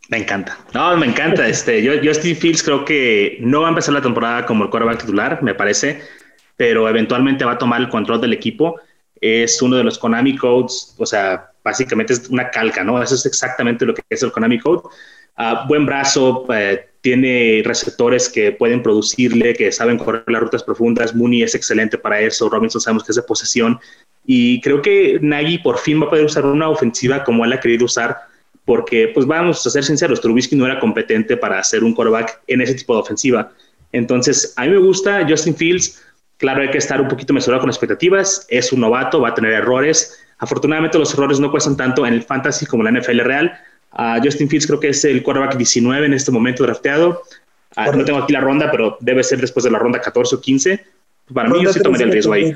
Me 0.10 0.18
encanta. 0.18 0.58
No, 0.74 0.96
me 0.98 1.08
encanta. 1.08 1.48
Este, 1.56 1.82
yo, 1.82 1.94
Justin 2.04 2.36
Fields 2.36 2.64
creo 2.64 2.86
que 2.86 3.38
no 3.42 3.62
va 3.62 3.68
a 3.68 3.70
empezar 3.70 3.94
la 3.94 4.02
temporada 4.02 4.46
como 4.46 4.64
el 4.64 4.70
quarterback 4.70 5.02
titular, 5.02 5.42
me 5.42 5.54
parece, 5.56 6.02
pero 6.58 6.88
eventualmente 6.88 7.46
va 7.46 7.54
a 7.54 7.58
tomar 7.58 7.82
el 7.82 7.90
control 7.90 8.22
del 8.22 8.34
equipo. 8.34 8.80
Es 9.20 9.62
uno 9.62 9.78
de 9.78 9.84
los 9.84 9.98
Konami 9.98 10.36
Codes, 10.36 10.96
o 10.98 11.06
sea, 11.06 11.52
básicamente 11.64 12.14
es 12.14 12.30
una 12.30 12.50
calca, 12.50 12.84
¿no? 12.84 13.02
Eso 13.02 13.16
es 13.16 13.26
exactamente 13.26 13.86
lo 13.86 13.94
que 13.94 14.04
es 14.10 14.22
el 14.22 14.32
Konami 14.32 14.60
Code. 14.60 14.84
Uh, 15.38 15.68
buen 15.68 15.86
brazo, 15.86 16.46
eh, 16.54 16.88
tiene 17.02 17.62
receptores 17.66 18.30
que 18.30 18.52
pueden 18.52 18.82
producirle, 18.82 19.54
que 19.54 19.72
saben 19.72 19.98
correr 19.98 20.24
las 20.28 20.42
rutas 20.42 20.64
profundas. 20.64 21.14
Mooney 21.14 21.44
es 21.44 21.56
excelente 21.56 21.98
para 21.98 22.20
eso. 22.20 22.50
Robinson 22.50 22.82
sabemos 22.82 23.04
que 23.04 23.12
es 23.12 23.16
de 23.16 23.24
posesión. 23.24 23.80
Y 24.26 24.62
creo 24.62 24.82
que 24.82 25.20
Nagy 25.22 25.60
por 25.60 25.78
fin 25.78 26.02
va 26.02 26.08
a 26.08 26.10
poder 26.10 26.26
usar 26.26 26.46
una 26.46 26.70
ofensiva 26.70 27.24
como 27.24 27.46
él 27.46 27.54
ha 27.54 27.60
querido 27.60 27.86
usar 27.86 28.18
porque, 28.66 29.12
pues 29.14 29.28
vamos 29.28 29.66
a 29.66 29.70
ser 29.70 29.84
sinceros, 29.84 30.20
Trubisky 30.20 30.56
no 30.56 30.66
era 30.66 30.80
competente 30.80 31.38
para 31.38 31.60
hacer 31.60 31.84
un 31.84 31.94
quarterback 31.94 32.42
en 32.48 32.62
ese 32.62 32.74
tipo 32.74 32.96
de 32.96 33.02
ofensiva. 33.02 33.52
Entonces, 33.92 34.54
a 34.58 34.64
mí 34.64 34.70
me 34.72 34.80
gusta 34.80 35.26
Justin 35.28 35.56
Fields. 35.56 36.02
Claro, 36.38 36.64
hay 36.64 36.72
que 36.72 36.80
estar 36.80 37.00
un 37.00 37.08
poquito 37.08 37.32
mesurado 37.32 37.62
con 37.62 37.70
expectativas. 37.70 38.46
Es 38.50 38.74
un 38.74 38.82
novato, 38.82 39.22
va 39.22 39.30
a 39.30 39.34
tener 39.36 39.54
errores. 39.54 40.20
Afortunadamente, 40.40 40.98
los 40.98 41.14
errores 41.14 41.40
no 41.40 41.52
cuestan 41.52 41.78
tanto 41.78 42.06
en 42.06 42.14
el 42.14 42.24
fantasy 42.24 42.66
como 42.66 42.86
en 42.86 42.94
la 42.94 43.00
NFL 43.00 43.20
real. 43.20 43.58
Uh, 43.94 44.22
Justin 44.22 44.50
Fields 44.50 44.68
creo 44.68 44.80
que 44.80 44.90
es 44.90 45.06
el 45.06 45.24
quarterback 45.24 45.56
19 45.56 46.08
en 46.08 46.14
este 46.14 46.32
momento 46.32 46.64
drafteado. 46.64 47.22
Uh, 47.78 47.96
no 47.96 48.04
tengo 48.04 48.20
aquí 48.20 48.34
la 48.34 48.42
ronda, 48.42 48.70
pero 48.72 48.98
debe 49.00 49.24
ser 49.24 49.40
después 49.40 49.64
de 49.64 49.72
la 49.72 49.80
ronda 49.80 50.02
14 50.02 50.36
o 50.36 50.42
15. 50.42 50.86
Para 51.34 51.50
mí, 51.50 51.64
yo 51.64 51.72
sí 51.72 51.82
tomaría 51.82 52.06
el 52.06 52.12
riesgo 52.12 52.34
ahí. 52.34 52.54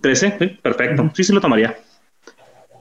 13, 0.00 0.58
perfecto. 0.62 1.10
Sí, 1.14 1.22
sí 1.24 1.32
lo 1.32 1.40
tomaría. 1.40 1.78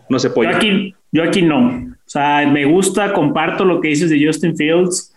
No 0.10 0.18
se 0.18 0.29
puede. 0.32 0.56
Aquí, 0.56 0.96
yo 1.12 1.24
aquí 1.24 1.42
no. 1.42 1.68
O 1.68 2.12
sea, 2.12 2.48
me 2.48 2.66
gusta, 2.66 3.13
comparto 3.13 3.66
lo 3.66 3.80
que 3.82 3.89
dices 3.89 4.10
de 4.10 4.25
Justin 4.25 4.56
Fields, 4.56 5.13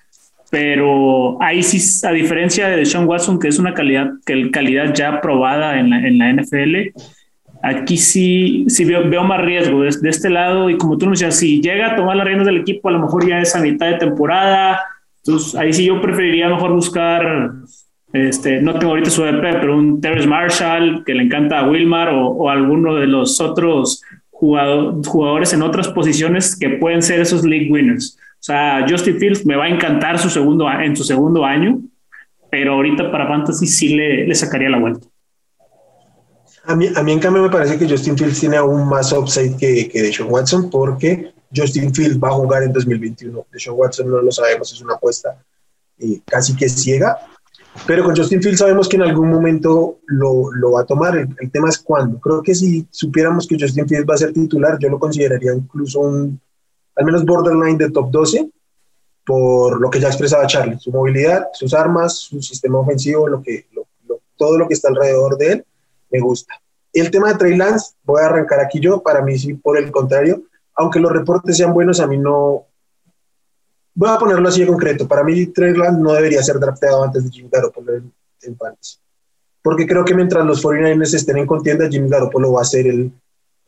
pero 0.51 1.41
ahí 1.43 1.63
sí, 1.63 2.07
a 2.07 2.13
diferencia 2.13 2.69
de 2.69 2.85
Sean 2.85 3.09
Watson, 3.09 3.39
que 3.39 3.49
es 3.49 3.59
una 3.59 3.73
calidad, 3.73 4.11
que 4.27 4.51
calidad 4.51 4.93
ya 4.93 5.21
probada 5.23 5.81
en 5.81 5.89
la, 5.89 6.07
en 6.07 6.19
la 6.19 6.33
NFL, 6.35 6.93
aquí 7.63 7.97
sí, 7.97 8.67
sí 8.69 8.85
veo, 8.85 9.09
veo 9.09 9.25
más 9.25 9.41
riesgo 9.41 9.83
de, 9.83 9.97
de, 9.99 10.11
este 10.11 10.29
lado. 10.29 10.69
Y 10.69 10.77
como 10.77 10.99
tú 10.99 11.07
nos 11.07 11.19
decías, 11.19 11.39
si 11.39 11.63
llega 11.63 11.93
a 11.93 11.97
tomar 11.97 12.17
las 12.17 12.27
riendas 12.27 12.47
del 12.47 12.59
equipo, 12.59 12.91
a 12.91 12.93
lo 12.93 12.99
mejor 12.99 13.27
ya 13.27 13.41
es 13.41 13.57
a 13.57 13.61
mitad 13.61 13.87
de 13.87 13.97
temporada. 13.97 14.81
Entonces, 15.25 15.55
ahí 15.55 15.73
sí 15.73 15.87
yo 15.87 16.01
preferiría 16.03 16.51
mejor 16.51 16.73
buscar, 16.73 17.53
este, 18.13 18.61
no 18.61 18.79
tengo 18.79 18.93
ahorita 18.93 19.09
su 19.09 19.25
EP, 19.25 19.41
pero 19.41 19.79
un 19.79 20.01
Terrence 20.03 20.29
Marshall, 20.29 21.05
que 21.07 21.15
le 21.15 21.23
encanta 21.23 21.61
a 21.61 21.71
Wilmar, 21.71 22.11
o, 22.11 22.27
o 22.27 22.51
alguno 22.51 22.97
de 22.97 23.07
los 23.07 23.41
otros 23.41 24.03
jugadores 24.43 25.53
en 25.53 25.63
otras 25.63 25.89
posiciones 25.89 26.57
que 26.57 26.71
pueden 26.71 27.01
ser 27.01 27.21
esos 27.21 27.45
league 27.45 27.71
winners. 27.71 28.19
O 28.19 28.45
sea, 28.45 28.85
Justin 28.89 29.19
Fields 29.19 29.47
me 29.47 29.55
va 29.55 29.65
a 29.65 29.69
encantar 29.69 30.19
su 30.19 30.29
segundo, 30.29 30.69
en 30.69 30.97
su 30.97 31.05
segundo 31.05 31.45
año, 31.45 31.81
pero 32.51 32.75
ahorita 32.75 33.11
para 33.13 33.29
Fantasy 33.29 33.69
sí 33.69 33.95
le, 33.95 34.35
sacaría 34.35 34.69
la 34.69 34.81
vuelta. 34.81 35.07
A 36.65 36.75
mí, 36.75 36.89
a 36.95 37.03
mí, 37.03 37.13
en 37.13 37.21
cambio, 37.21 37.43
me 37.43 37.51
parece 37.51 37.79
que 37.79 37.89
Justin 37.89 38.19
Fields 38.19 38.41
tiene 38.41 38.57
aún 38.57 38.89
más 38.89 39.13
upside 39.13 39.57
que, 39.57 39.89
que 39.89 40.03
Deshaun 40.03 40.33
Watson, 40.33 40.71
porque 40.71 41.33
Justin 41.55 41.95
Fields 41.95 42.19
va 42.19 42.29
a 42.29 42.33
jugar 42.33 42.65
en 42.65 42.73
2021. 42.73 43.47
Deshaun 43.53 43.79
Watson 43.79 44.11
no 44.11 44.21
lo 44.21 44.33
sabemos, 44.33 44.73
es 44.73 44.81
una 44.81 44.95
apuesta 44.95 45.37
eh, 45.99 46.21
casi 46.27 46.57
que 46.57 46.69
ciega, 46.69 47.17
pero 47.87 48.05
con 48.05 48.17
Justin 48.17 48.43
Fields 48.43 48.59
sabemos 48.59 48.89
que 48.89 48.97
en 48.97 49.03
algún 49.03 49.31
momento 49.31 49.99
lo, 50.07 50.53
lo 50.53 50.73
va 50.73 50.83
a 50.83 50.87
tomar. 50.87 51.17
El, 51.17 51.51
tema 51.51 51.69
es 51.69 51.79
cuándo. 51.79 52.21
Creo 52.21 52.43
que 52.43 52.55
si 52.55 52.87
supiéramos 52.91 53.47
que 53.47 53.57
Justin 53.59 53.89
Fields 53.89 54.09
va 54.09 54.15
a 54.15 54.19
ser 54.19 54.33
titular, 54.33 54.79
yo 54.79 54.89
lo 54.89 54.99
consideraría 54.99 55.55
incluso 55.55 56.01
un, 56.01 56.41
al 56.97 57.05
menos 57.05 57.25
borderline 57.25 57.79
de 57.79 57.91
top 57.91 58.11
12, 58.11 58.51
por 59.25 59.81
lo 59.81 59.91
que 59.91 60.01
ya 60.01 60.09
expresaba 60.09 60.47
Charlie, 60.47 60.79
su 60.79 60.91
movilidad, 60.91 61.47
sus 61.55 61.75
armas, 61.75 62.17
su 62.17 62.43
sistema 62.43 62.79
ofensivo, 62.79 63.29
lo 63.29 63.43
que, 63.43 63.67
todo 64.37 64.59
lo 64.59 64.69
que 64.69 64.75
está 64.75 64.89
alrededor 64.89 65.37
de 65.39 65.53
él, 65.53 65.65
me 66.11 66.21
gusta. 66.21 66.61
El 66.93 67.11
tema 67.11 67.33
de 67.33 67.39
Trey 67.39 67.57
Lance, 67.57 67.95
voy 68.05 68.23
a 68.23 68.27
arrancar 68.27 68.61
aquí 68.61 68.81
yo, 68.81 69.03
para 69.03 69.23
mí 69.23 69.39
sí, 69.39 69.55
por 69.55 69.79
el 69.79 69.91
contrario, 69.91 70.43
aunque 70.75 71.01
los 71.01 71.13
reportes 71.13 71.57
sean 71.57 71.73
buenos, 71.73 72.01
a 72.01 72.07
mí 72.07 72.19
no, 72.19 72.67
voy 73.95 74.11
a 74.11 74.19
ponerlo 74.19 74.49
así 74.49 74.61
de 74.61 74.67
concreto. 74.67 75.07
Para 75.07 75.25
mí, 75.25 75.47
Trey 75.47 75.75
Lance 75.75 76.01
no 76.01 76.13
debería 76.13 76.43
ser 76.43 76.59
drafteado 76.59 77.05
antes 77.05 77.25
de 77.25 77.31
Jimmy 77.31 77.49
Garoppolo 77.51 77.95
en, 77.95 78.13
en. 78.43 78.59
Porque 79.63 79.87
creo 79.87 80.05
que 80.05 80.15
mientras 80.15 80.45
los 80.45 80.63
49ers 80.63 81.15
estén 81.15 81.39
en 81.39 81.47
contienda, 81.47 81.89
Jimmy 81.89 82.09
Garoppolo 82.09 82.53
va 82.53 82.63
a 82.63 82.65
ser 82.65 82.87
el, 82.87 83.13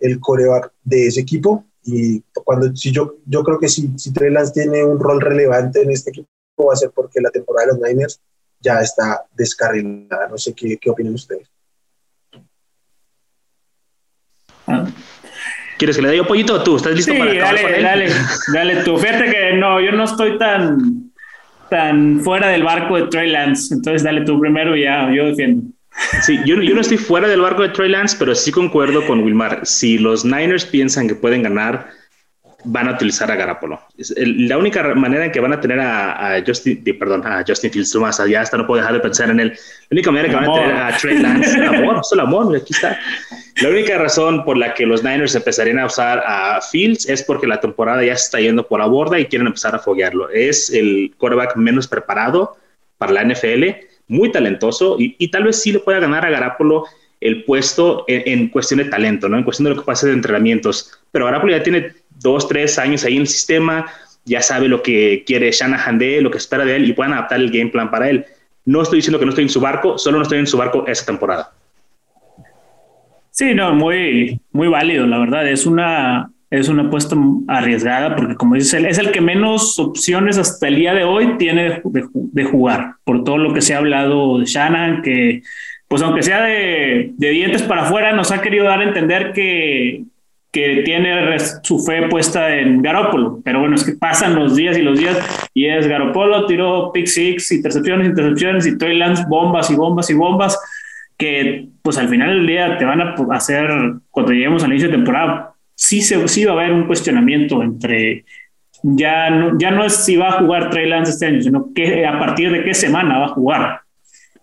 el 0.00 0.20
coreback 0.20 0.72
de 0.82 1.06
ese 1.06 1.20
equipo. 1.20 1.64
Y 1.84 2.20
cuando, 2.32 2.74
si 2.74 2.90
yo, 2.90 3.16
yo 3.26 3.44
creo 3.44 3.58
que 3.58 3.68
si, 3.68 3.92
si 3.96 4.12
Trey 4.12 4.30
Lance 4.30 4.52
tiene 4.52 4.84
un 4.84 4.98
rol 4.98 5.20
relevante 5.20 5.82
en 5.82 5.90
este 5.90 6.10
equipo, 6.10 6.28
va 6.66 6.72
a 6.72 6.76
ser 6.76 6.90
porque 6.90 7.20
la 7.20 7.30
temporada 7.30 7.66
de 7.66 7.78
los 7.78 7.88
Niners 7.88 8.20
ya 8.60 8.80
está 8.80 9.24
descarrilada. 9.34 10.28
No 10.28 10.38
sé 10.38 10.54
qué, 10.54 10.78
qué 10.78 10.90
opinan 10.90 11.14
ustedes. 11.14 11.48
Ah. 14.66 14.86
¿Quieres 15.78 15.96
que 15.96 16.02
le 16.02 16.08
dé 16.08 16.16
yo 16.16 16.26
pollito 16.26 16.54
o 16.54 16.62
tú? 16.62 16.76
¿Estás 16.76 16.94
listo 16.94 17.12
sí, 17.12 17.18
para 17.18 17.34
dale, 17.34 17.62
con 17.62 17.74
él? 17.74 17.82
dale, 17.82 18.10
dale 18.52 18.76
tú. 18.76 18.96
Fíjate 18.96 19.30
que 19.30 19.52
no, 19.54 19.80
yo 19.80 19.92
no 19.92 20.04
estoy 20.04 20.38
tan, 20.38 21.10
tan 21.70 22.20
fuera 22.20 22.48
del 22.48 22.62
barco 22.62 22.96
de 22.96 23.08
Trey 23.08 23.30
Lance. 23.30 23.74
Entonces 23.74 24.02
dale 24.02 24.22
tú 24.22 24.38
primero 24.40 24.76
y 24.76 24.82
ya, 24.84 25.10
yo 25.12 25.26
defiendo. 25.26 25.62
Sí, 26.22 26.40
yo, 26.44 26.60
yo 26.60 26.74
no 26.74 26.80
estoy 26.80 26.96
fuera 26.96 27.28
del 27.28 27.40
barco 27.40 27.62
de 27.62 27.68
Trey 27.68 27.88
Lance, 27.88 28.16
pero 28.18 28.34
sí 28.34 28.50
concuerdo 28.50 29.06
con 29.06 29.22
Wilmar. 29.22 29.60
Si 29.64 29.98
los 29.98 30.24
Niners 30.24 30.64
piensan 30.64 31.06
que 31.06 31.14
pueden 31.14 31.42
ganar, 31.42 31.88
van 32.64 32.88
a 32.88 32.92
utilizar 32.92 33.30
a 33.30 33.36
Garapolo. 33.36 33.80
La 34.16 34.58
única 34.58 34.82
manera 34.94 35.26
en 35.26 35.32
que 35.32 35.40
van 35.40 35.52
a 35.52 35.60
tener 35.60 35.78
a, 35.80 36.36
a 36.36 36.44
Justin, 36.44 36.82
perdón, 36.98 37.26
a 37.26 37.44
Justin 37.46 37.70
Fields, 37.70 37.94
más 37.96 38.18
allá 38.18 38.40
hasta 38.40 38.56
no 38.56 38.66
puedo 38.66 38.80
dejar 38.80 38.94
de 38.94 39.00
pensar 39.00 39.30
en 39.30 39.40
él. 39.40 39.48
La 39.50 39.94
única 39.94 40.10
manera 40.10 40.28
que 40.28 40.34
van 40.34 40.50
a 40.50 40.54
tener 40.54 40.76
a 40.76 40.96
Trey 40.96 41.18
Lance, 41.18 41.58
el 41.58 41.64
amor, 41.74 42.00
el 42.10 42.20
amor, 42.20 42.56
aquí 42.56 42.72
está. 42.72 42.98
La 43.62 43.68
única 43.68 43.96
razón 43.98 44.44
por 44.44 44.56
la 44.56 44.74
que 44.74 44.84
los 44.84 45.04
Niners 45.04 45.34
empezarían 45.36 45.78
a 45.78 45.86
usar 45.86 46.24
a 46.26 46.60
Fields 46.60 47.08
es 47.08 47.22
porque 47.22 47.46
la 47.46 47.60
temporada 47.60 48.04
ya 48.04 48.14
está 48.14 48.40
yendo 48.40 48.66
por 48.66 48.80
la 48.80 48.86
borda 48.86 49.18
y 49.20 49.26
quieren 49.26 49.46
empezar 49.46 49.74
a 49.76 49.78
foguearlo. 49.78 50.28
Es 50.30 50.70
el 50.70 51.14
quarterback 51.18 51.56
menos 51.56 51.86
preparado 51.86 52.56
para 52.98 53.12
la 53.12 53.24
NFL, 53.24 53.64
muy 54.08 54.32
talentoso 54.32 54.96
y, 54.98 55.28
tal 55.28 55.44
vez 55.44 55.62
sí 55.62 55.70
le 55.70 55.78
pueda 55.78 56.00
ganar 56.00 56.26
a 56.26 56.30
Garapolo 56.30 56.84
el 57.20 57.44
puesto 57.44 58.04
en, 58.08 58.48
cuestión 58.48 58.78
de 58.78 58.86
talento, 58.86 59.28
¿no? 59.28 59.38
En 59.38 59.44
cuestión 59.44 59.64
de 59.64 59.70
lo 59.70 59.80
que 59.80 59.86
pasa 59.86 60.08
de 60.08 60.14
entrenamientos. 60.14 60.90
Pero 61.12 61.26
Garapolo 61.26 61.56
ya 61.56 61.62
tiene 61.62 61.92
dos, 62.20 62.48
tres 62.48 62.76
años 62.78 63.04
ahí 63.04 63.14
en 63.14 63.22
el 63.22 63.28
sistema, 63.28 63.86
ya 64.24 64.42
sabe 64.42 64.66
lo 64.66 64.82
que 64.82 65.22
quiere 65.24 65.52
Shanahan 65.52 65.98
de 65.98 66.18
él, 66.18 66.24
lo 66.24 66.30
que 66.30 66.38
espera 66.38 66.64
de 66.64 66.74
él 66.74 66.88
y 66.88 66.92
pueden 66.92 67.12
adaptar 67.12 67.38
el 67.38 67.50
game 67.50 67.70
plan 67.70 67.90
para 67.90 68.10
él. 68.10 68.26
No 68.64 68.82
estoy 68.82 68.98
diciendo 68.98 69.20
que 69.20 69.26
no 69.26 69.30
estoy 69.30 69.44
en 69.44 69.50
su 69.50 69.60
barco, 69.60 69.96
solo 69.96 70.18
no 70.18 70.24
estoy 70.24 70.40
en 70.40 70.46
su 70.46 70.56
barco 70.56 70.84
esa 70.88 71.06
temporada. 71.06 71.52
Sí, 73.34 73.52
no, 73.52 73.74
muy, 73.74 74.40
muy 74.52 74.68
válido, 74.68 75.08
la 75.08 75.18
verdad. 75.18 75.48
Es 75.48 75.66
una, 75.66 76.30
es 76.50 76.68
una 76.68 76.84
apuesta 76.84 77.16
arriesgada 77.48 78.14
porque, 78.14 78.36
como 78.36 78.54
dices, 78.54 78.74
es 78.74 78.98
el 78.98 79.10
que 79.10 79.20
menos 79.20 79.76
opciones 79.80 80.38
hasta 80.38 80.68
el 80.68 80.76
día 80.76 80.94
de 80.94 81.02
hoy 81.02 81.36
tiene 81.36 81.82
de, 81.82 82.44
jugar, 82.44 82.94
por 83.02 83.24
todo 83.24 83.38
lo 83.38 83.52
que 83.52 83.60
se 83.60 83.74
ha 83.74 83.78
hablado 83.78 84.38
de 84.38 84.44
Shanahan, 84.44 85.02
que, 85.02 85.42
pues 85.88 86.00
aunque 86.02 86.22
sea 86.22 86.42
de, 86.42 87.12
de 87.16 87.30
dientes 87.30 87.62
para 87.62 87.82
afuera, 87.82 88.12
nos 88.12 88.30
ha 88.30 88.40
querido 88.40 88.66
dar 88.66 88.78
a 88.78 88.84
entender 88.84 89.32
que, 89.32 90.04
que 90.52 90.82
tiene 90.84 91.36
su 91.64 91.80
fe 91.80 92.06
puesta 92.08 92.56
en 92.56 92.80
Garópolo, 92.80 93.40
pero 93.44 93.58
bueno, 93.58 93.74
es 93.74 93.82
que 93.82 93.94
pasan 93.94 94.36
los 94.36 94.54
días 94.54 94.78
y 94.78 94.82
los 94.82 94.96
días 94.96 95.18
y 95.52 95.66
es 95.66 95.88
Garópolo, 95.88 96.46
tiró 96.46 96.92
pick 96.92 97.06
six, 97.06 97.50
intercepciones, 97.50 98.06
intercepciones 98.06 98.64
y 98.64 98.78
Trey 98.78 98.96
Lance 98.96 99.24
bombas 99.28 99.68
y 99.72 99.74
bombas 99.74 100.08
y 100.10 100.14
bombas 100.14 100.56
que 101.24 101.68
pues 101.80 101.96
al 101.96 102.08
final 102.08 102.28
del 102.28 102.46
día 102.46 102.76
te 102.76 102.84
van 102.84 103.00
a 103.00 103.14
hacer, 103.30 103.70
cuando 104.10 104.32
lleguemos 104.32 104.62
al 104.62 104.70
inicio 104.70 104.88
de 104.88 104.96
temporada, 104.96 105.54
sí, 105.74 106.02
se, 106.02 106.28
sí 106.28 106.44
va 106.44 106.52
a 106.52 106.56
haber 106.56 106.72
un 106.72 106.86
cuestionamiento 106.86 107.62
entre, 107.62 108.26
ya 108.82 109.30
no, 109.30 109.58
ya 109.58 109.70
no 109.70 109.84
es 109.84 110.04
si 110.04 110.16
va 110.16 110.28
a 110.28 110.40
jugar 110.40 110.68
Trey 110.68 110.86
Lance 110.86 111.12
este 111.12 111.26
año, 111.26 111.40
sino 111.40 111.72
que 111.74 112.06
a 112.06 112.18
partir 112.18 112.52
de 112.52 112.62
qué 112.62 112.74
semana 112.74 113.18
va 113.18 113.24
a 113.26 113.28
jugar. 113.28 113.80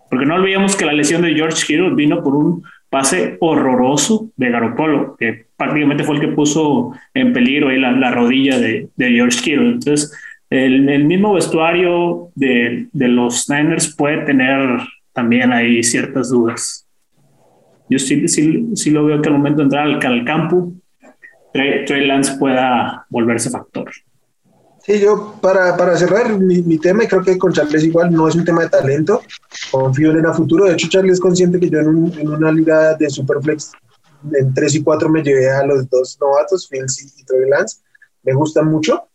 Porque 0.09 0.25
no 0.25 0.35
olvidemos 0.35 0.75
que 0.75 0.85
la 0.85 0.93
lesión 0.93 1.21
de 1.21 1.35
George 1.35 1.71
Hill 1.71 1.93
vino 1.93 2.23
por 2.23 2.35
un 2.35 2.63
pase 2.89 3.37
horroroso 3.39 4.31
de 4.35 4.49
Garopolo, 4.49 5.15
que 5.17 5.45
prácticamente 5.55 6.03
fue 6.03 6.15
el 6.15 6.21
que 6.21 6.27
puso 6.29 6.93
en 7.13 7.31
peligro 7.31 7.69
ahí 7.69 7.79
la, 7.79 7.91
la 7.91 8.09
rodilla 8.09 8.57
de, 8.57 8.89
de, 8.95 9.09
George 9.11 9.39
Kittle. 9.41 9.73
Entonces, 9.73 10.11
el, 10.49 11.05
mismo 11.05 11.33
vestuario 11.33 12.29
de, 12.33 12.87
de, 12.91 13.07
los 13.07 13.49
Niners 13.49 13.95
puede 13.95 14.25
tener 14.25 14.79
también 15.13 15.51
ahí 15.51 15.83
ciertas 15.83 16.29
dudas. 16.29 16.87
Yo 17.89 17.99
sí, 17.99 18.27
sí, 18.27 18.69
sí 18.75 18.89
lo 18.89 19.05
veo 19.05 19.21
que 19.21 19.29
al 19.29 19.35
momento 19.35 19.57
de 19.57 19.63
entrar 19.63 19.85
al, 19.85 20.05
al 20.05 20.25
campo, 20.25 20.71
Trey, 21.53 22.07
Lance 22.07 22.37
pueda 22.37 23.05
volverse 23.09 23.49
factor. 23.49 23.91
Sí, 24.83 24.99
yo 24.99 25.35
para, 25.41 25.77
para 25.77 25.95
cerrar 25.95 26.39
mi, 26.39 26.61
mi, 26.61 26.77
tema, 26.77 27.03
y 27.03 27.07
creo 27.07 27.21
que 27.21 27.37
con 27.37 27.51
Charles 27.51 27.83
igual 27.83 28.11
no 28.11 28.27
es 28.27 28.35
un 28.35 28.45
tema 28.45 28.63
de 28.63 28.69
talento, 28.69 29.21
confío 29.69 30.11
en 30.11 30.25
el 30.25 30.33
futuro. 30.33 30.65
De 30.65 30.73
hecho, 30.73 30.89
Charles 30.89 31.13
es 31.13 31.19
consciente 31.19 31.59
que 31.59 31.69
yo 31.69 31.79
en, 31.79 32.11
en 32.17 32.29
una 32.29 32.51
liga 32.51 32.95
de 32.95 33.09
Superflex 33.09 33.73
en 34.33 34.53
3 34.53 34.75
y 34.75 34.83
4 34.83 35.09
me 35.09 35.23
llevé 35.23 35.49
a 35.49 35.65
los 35.65 35.89
dos 35.89 36.17
novatos, 36.19 36.67
Fields 36.67 37.19
y 37.19 37.23
Trey 37.25 37.49
Lance. 37.49 37.81
Me 38.23 38.33
gustan 38.33 38.67
mucho, 38.67 39.07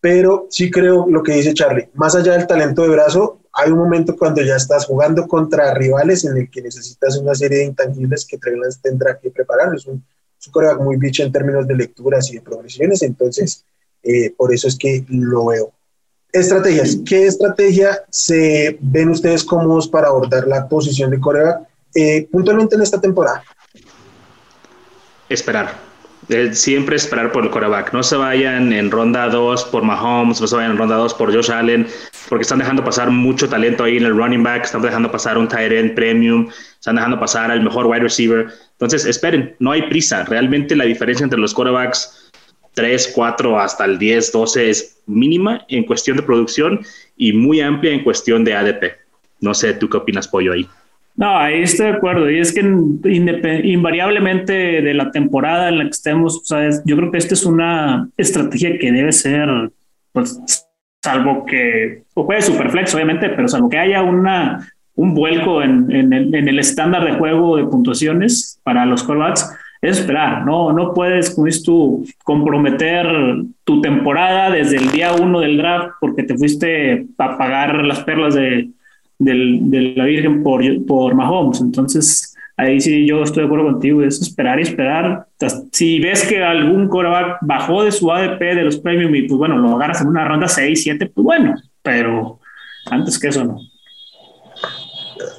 pero 0.00 0.46
sí 0.50 0.70
creo 0.70 1.06
lo 1.08 1.22
que 1.22 1.32
dice 1.32 1.54
Charlie. 1.54 1.88
Más 1.94 2.14
allá 2.14 2.32
del 2.32 2.46
talento 2.46 2.82
de 2.82 2.88
brazo, 2.88 3.40
hay 3.58 3.70
un 3.70 3.78
momento 3.78 4.14
cuando 4.16 4.42
ya 4.42 4.56
estás 4.56 4.84
jugando 4.84 5.26
contra 5.26 5.72
rivales 5.72 6.26
en 6.26 6.36
el 6.36 6.50
que 6.50 6.60
necesitas 6.60 7.16
una 7.16 7.34
serie 7.34 7.58
de 7.58 7.64
intangibles 7.64 8.26
que 8.26 8.38
Lance 8.50 8.80
tendrá 8.82 9.18
que 9.18 9.30
preparar. 9.30 9.74
Es 9.74 9.86
un, 9.86 9.94
un 9.94 10.84
muy 10.84 10.96
bicho 10.96 11.22
en 11.22 11.32
términos 11.32 11.66
de 11.66 11.74
lecturas 11.74 12.30
y 12.30 12.34
de 12.34 12.42
progresiones, 12.42 13.02
entonces 13.02 13.64
eh, 14.02 14.30
por 14.36 14.52
eso 14.52 14.68
es 14.68 14.76
que 14.76 15.06
lo 15.08 15.46
veo. 15.46 15.72
Estrategias. 16.30 16.98
¿Qué 17.06 17.26
estrategia 17.26 18.04
se 18.10 18.76
ven 18.80 19.08
ustedes 19.08 19.42
cómodos 19.42 19.88
para 19.88 20.08
abordar 20.08 20.46
la 20.46 20.68
posición 20.68 21.10
de 21.10 21.18
coreback 21.18 21.66
eh, 21.94 22.28
puntualmente 22.30 22.76
en 22.76 22.82
esta 22.82 23.00
temporada? 23.00 23.42
Esperar. 25.30 25.95
Siempre 26.52 26.96
esperar 26.96 27.30
por 27.30 27.44
el 27.44 27.50
coreback. 27.50 27.92
No 27.92 28.02
se 28.02 28.16
vayan 28.16 28.72
en 28.72 28.90
ronda 28.90 29.28
2 29.28 29.64
por 29.66 29.84
Mahomes, 29.84 30.40
no 30.40 30.46
se 30.46 30.56
vayan 30.56 30.72
en 30.72 30.78
ronda 30.78 30.96
2 30.96 31.14
por 31.14 31.32
Josh 31.32 31.52
Allen, 31.52 31.86
porque 32.28 32.42
están 32.42 32.58
dejando 32.58 32.82
pasar 32.82 33.10
mucho 33.10 33.48
talento 33.48 33.84
ahí 33.84 33.96
en 33.96 34.04
el 34.04 34.16
running 34.16 34.42
back, 34.42 34.64
están 34.64 34.82
dejando 34.82 35.10
pasar 35.10 35.38
un 35.38 35.46
tight 35.46 35.70
end 35.70 35.94
premium, 35.94 36.48
están 36.80 36.96
dejando 36.96 37.20
pasar 37.20 37.52
al 37.52 37.62
mejor 37.62 37.86
wide 37.86 38.00
receiver. 38.00 38.48
Entonces, 38.72 39.06
esperen, 39.06 39.54
no 39.60 39.70
hay 39.70 39.82
prisa. 39.82 40.24
Realmente 40.24 40.74
la 40.74 40.84
diferencia 40.84 41.22
entre 41.22 41.38
los 41.38 41.54
corebacks 41.54 42.32
3, 42.74 43.12
4 43.14 43.60
hasta 43.60 43.84
el 43.84 43.96
10, 43.96 44.32
12 44.32 44.70
es 44.70 44.98
mínima 45.06 45.64
en 45.68 45.84
cuestión 45.84 46.16
de 46.16 46.24
producción 46.24 46.80
y 47.16 47.32
muy 47.32 47.60
amplia 47.60 47.92
en 47.92 48.02
cuestión 48.02 48.44
de 48.44 48.54
ADP. 48.54 48.98
No 49.40 49.54
sé, 49.54 49.74
¿tú 49.74 49.88
qué 49.88 49.98
opinas, 49.98 50.26
Pollo, 50.26 50.52
ahí? 50.52 50.68
No, 51.16 51.38
ahí 51.38 51.62
estoy 51.62 51.86
de 51.86 51.92
acuerdo. 51.92 52.30
Y 52.30 52.38
es 52.38 52.52
que 52.52 52.60
invariablemente 52.60 54.52
de 54.52 54.94
la 54.94 55.10
temporada 55.10 55.68
en 55.68 55.78
la 55.78 55.84
que 55.84 55.90
estemos, 55.90 56.42
¿sabes? 56.44 56.82
yo 56.84 56.96
creo 56.96 57.10
que 57.10 57.18
esta 57.18 57.34
es 57.34 57.46
una 57.46 58.08
estrategia 58.16 58.78
que 58.78 58.92
debe 58.92 59.12
ser, 59.12 59.48
pues, 60.12 60.66
salvo 61.02 61.46
que, 61.46 62.02
o 62.14 62.26
puede 62.26 62.42
superflex, 62.42 62.94
obviamente, 62.94 63.30
pero 63.30 63.48
salvo 63.48 63.70
que 63.70 63.78
haya 63.78 64.02
una, 64.02 64.68
un 64.94 65.14
vuelco 65.14 65.62
en, 65.62 65.90
en, 65.90 66.12
el, 66.12 66.34
en 66.34 66.48
el 66.48 66.58
estándar 66.58 67.04
de 67.04 67.12
juego 67.12 67.56
de 67.56 67.64
puntuaciones 67.64 68.60
para 68.62 68.84
los 68.84 69.02
callbacks, 69.02 69.50
es 69.80 70.00
esperar, 70.00 70.44
no, 70.44 70.72
no 70.72 70.92
puedes, 70.92 71.30
como 71.30 71.46
dices 71.46 71.62
tú, 71.62 72.04
comprometer 72.24 73.06
tu 73.64 73.80
temporada 73.80 74.50
desde 74.50 74.76
el 74.76 74.90
día 74.90 75.12
uno 75.12 75.40
del 75.40 75.58
draft 75.58 75.90
porque 76.00 76.24
te 76.24 76.36
fuiste 76.36 77.06
a 77.18 77.38
pagar 77.38 77.84
las 77.84 78.00
perlas 78.00 78.34
de, 78.34 78.70
de 79.18 79.94
la 79.96 80.04
Virgen 80.04 80.42
por, 80.42 80.62
por 80.86 81.14
Mahomes. 81.14 81.60
Entonces, 81.60 82.34
ahí 82.56 82.80
sí 82.80 83.06
yo 83.06 83.22
estoy 83.22 83.42
de 83.42 83.46
acuerdo 83.46 83.66
contigo, 83.66 84.02
es 84.02 84.20
esperar 84.20 84.58
y 84.58 84.62
esperar. 84.62 85.26
Si 85.72 86.00
ves 86.00 86.26
que 86.26 86.42
algún 86.42 86.88
coreback 86.88 87.38
bajó 87.42 87.84
de 87.84 87.92
su 87.92 88.10
ADP 88.10 88.40
de 88.40 88.64
los 88.64 88.78
premium 88.78 89.14
y 89.14 89.22
pues 89.22 89.38
bueno, 89.38 89.58
lo 89.58 89.76
agarras 89.76 90.00
en 90.00 90.08
una 90.08 90.26
ronda 90.26 90.48
6, 90.48 90.82
7, 90.82 91.10
pues 91.14 91.24
bueno, 91.24 91.54
pero 91.82 92.40
antes 92.90 93.18
que 93.18 93.28
eso 93.28 93.44
no 93.44 93.58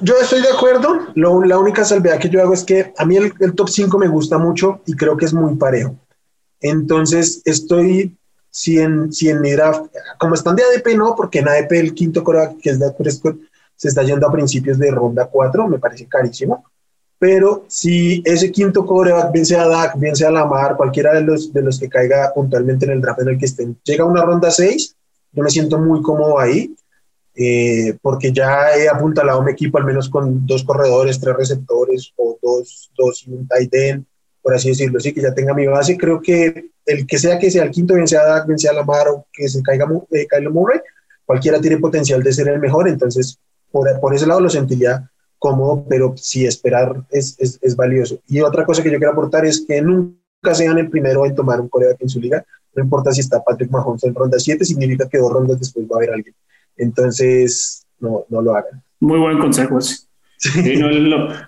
yo 0.00 0.14
estoy 0.20 0.42
de 0.42 0.48
acuerdo. 0.48 0.98
la 1.14 1.58
única 1.58 1.84
salvedad 1.84 2.18
que 2.18 2.28
yo 2.28 2.40
hago 2.40 2.54
es 2.54 2.64
que 2.64 2.92
a 2.96 3.04
mí 3.04 3.16
el, 3.16 3.54
top 3.54 3.68
5 3.68 3.98
me 3.98 4.08
gusta 4.08 4.38
mucho 4.38 4.80
y 4.86 4.94
creo 4.94 5.16
que 5.16 5.24
es 5.24 5.32
muy 5.32 5.56
parejo. 5.56 5.96
Entonces, 6.60 7.42
estoy, 7.44 8.16
si 8.50 8.78
en, 8.78 9.12
si 9.12 9.28
en 9.28 9.40
mi 9.40 9.52
draft, 9.52 9.86
como 10.18 10.34
están 10.34 10.56
de 10.56 10.62
ADP, 10.62 10.96
no, 10.96 11.14
porque 11.16 11.40
en 11.40 11.48
ADP 11.48 11.72
el 11.72 11.94
quinto 11.94 12.24
coreback, 12.24 12.58
que 12.58 12.70
es 12.70 12.78
de 12.78 12.90
Prescott, 12.92 13.38
se 13.78 13.88
está 13.88 14.02
yendo 14.02 14.26
a 14.26 14.32
principios 14.32 14.76
de 14.76 14.90
ronda 14.90 15.26
4, 15.26 15.68
me 15.68 15.78
parece 15.78 16.06
carísimo. 16.06 16.64
Pero 17.16 17.64
si 17.68 18.22
ese 18.24 18.50
quinto 18.50 18.84
coreback, 18.84 19.32
bien 19.32 19.46
sea 19.46 19.66
Dak, 19.66 19.98
bien 19.98 20.16
sea 20.16 20.30
Lamar, 20.30 20.76
cualquiera 20.76 21.14
de 21.14 21.22
los, 21.22 21.52
de 21.52 21.62
los 21.62 21.78
que 21.78 21.88
caiga 21.88 22.32
puntualmente 22.34 22.86
en 22.86 22.92
el 22.92 23.00
draft 23.00 23.20
en 23.20 23.28
el 23.28 23.38
que 23.38 23.46
estén, 23.46 23.78
llega 23.84 24.02
a 24.02 24.06
una 24.06 24.22
ronda 24.22 24.50
6, 24.50 24.96
yo 25.32 25.42
me 25.42 25.50
siento 25.50 25.78
muy 25.78 26.02
cómodo 26.02 26.38
ahí 26.38 26.74
eh, 27.40 27.96
porque 28.02 28.32
ya 28.32 28.76
he 28.76 28.88
apuntalado 28.88 29.40
mi 29.42 29.52
equipo 29.52 29.78
al 29.78 29.84
menos 29.84 30.08
con 30.08 30.44
dos 30.44 30.64
corredores, 30.64 31.20
tres 31.20 31.36
receptores 31.36 32.12
o 32.16 32.36
dos, 32.42 32.90
dos 32.98 33.24
y 33.28 33.32
un 33.32 33.46
tight 33.46 33.72
end, 33.72 34.04
por 34.42 34.56
así 34.56 34.70
decirlo, 34.70 34.98
sí, 34.98 35.12
que 35.12 35.22
ya 35.22 35.32
tenga 35.32 35.54
mi 35.54 35.66
base. 35.66 35.96
Creo 35.96 36.20
que 36.20 36.70
el 36.84 37.06
que 37.06 37.16
sea 37.16 37.38
que 37.38 37.48
sea 37.48 37.62
el 37.62 37.70
quinto, 37.70 37.94
bien 37.94 38.08
sea 38.08 38.24
Dak, 38.24 38.46
bien 38.48 38.58
sea 38.58 38.72
Lamar 38.72 39.08
o 39.08 39.26
que 39.32 39.48
se 39.48 39.62
caiga 39.62 39.86
eh, 40.10 40.26
Kyle 40.28 40.50
Murray, 40.50 40.80
cualquiera 41.24 41.60
tiene 41.60 41.78
potencial 41.78 42.22
de 42.24 42.32
ser 42.32 42.48
el 42.48 42.58
mejor, 42.58 42.88
entonces 42.88 43.38
por, 43.70 43.88
por 44.00 44.14
ese 44.14 44.26
lado 44.26 44.40
lo 44.40 44.50
sentiría 44.50 45.10
cómodo, 45.38 45.84
pero 45.88 46.14
sí 46.16 46.46
esperar 46.46 47.04
es, 47.10 47.36
es, 47.38 47.58
es, 47.62 47.76
valioso. 47.76 48.18
Y 48.28 48.40
otra 48.40 48.64
cosa 48.64 48.82
que 48.82 48.90
yo 48.90 48.98
quiero 48.98 49.12
aportar 49.12 49.46
es 49.46 49.64
que 49.66 49.80
nunca 49.80 50.54
sean 50.54 50.78
el 50.78 50.90
primero 50.90 51.24
en 51.24 51.34
tomar 51.34 51.60
un 51.60 51.68
coreback 51.68 52.02
en 52.02 52.08
su 52.08 52.20
liga, 52.20 52.44
no 52.74 52.82
importa 52.82 53.12
si 53.12 53.20
está 53.20 53.42
Patrick 53.42 53.70
Mahomes 53.70 54.04
en 54.04 54.14
ronda 54.14 54.38
7, 54.38 54.64
significa 54.64 55.08
que 55.08 55.18
dos 55.18 55.32
rondas 55.32 55.58
después 55.58 55.86
va 55.86 55.96
a 55.96 55.98
haber 55.98 56.10
alguien. 56.10 56.34
Entonces, 56.76 57.84
no, 57.98 58.24
no 58.28 58.42
lo 58.42 58.54
hagan. 58.54 58.82
Muy 59.00 59.18
buen 59.18 59.38
consejo. 59.38 59.80
Sí. 59.80 60.76
lo, 60.76 60.90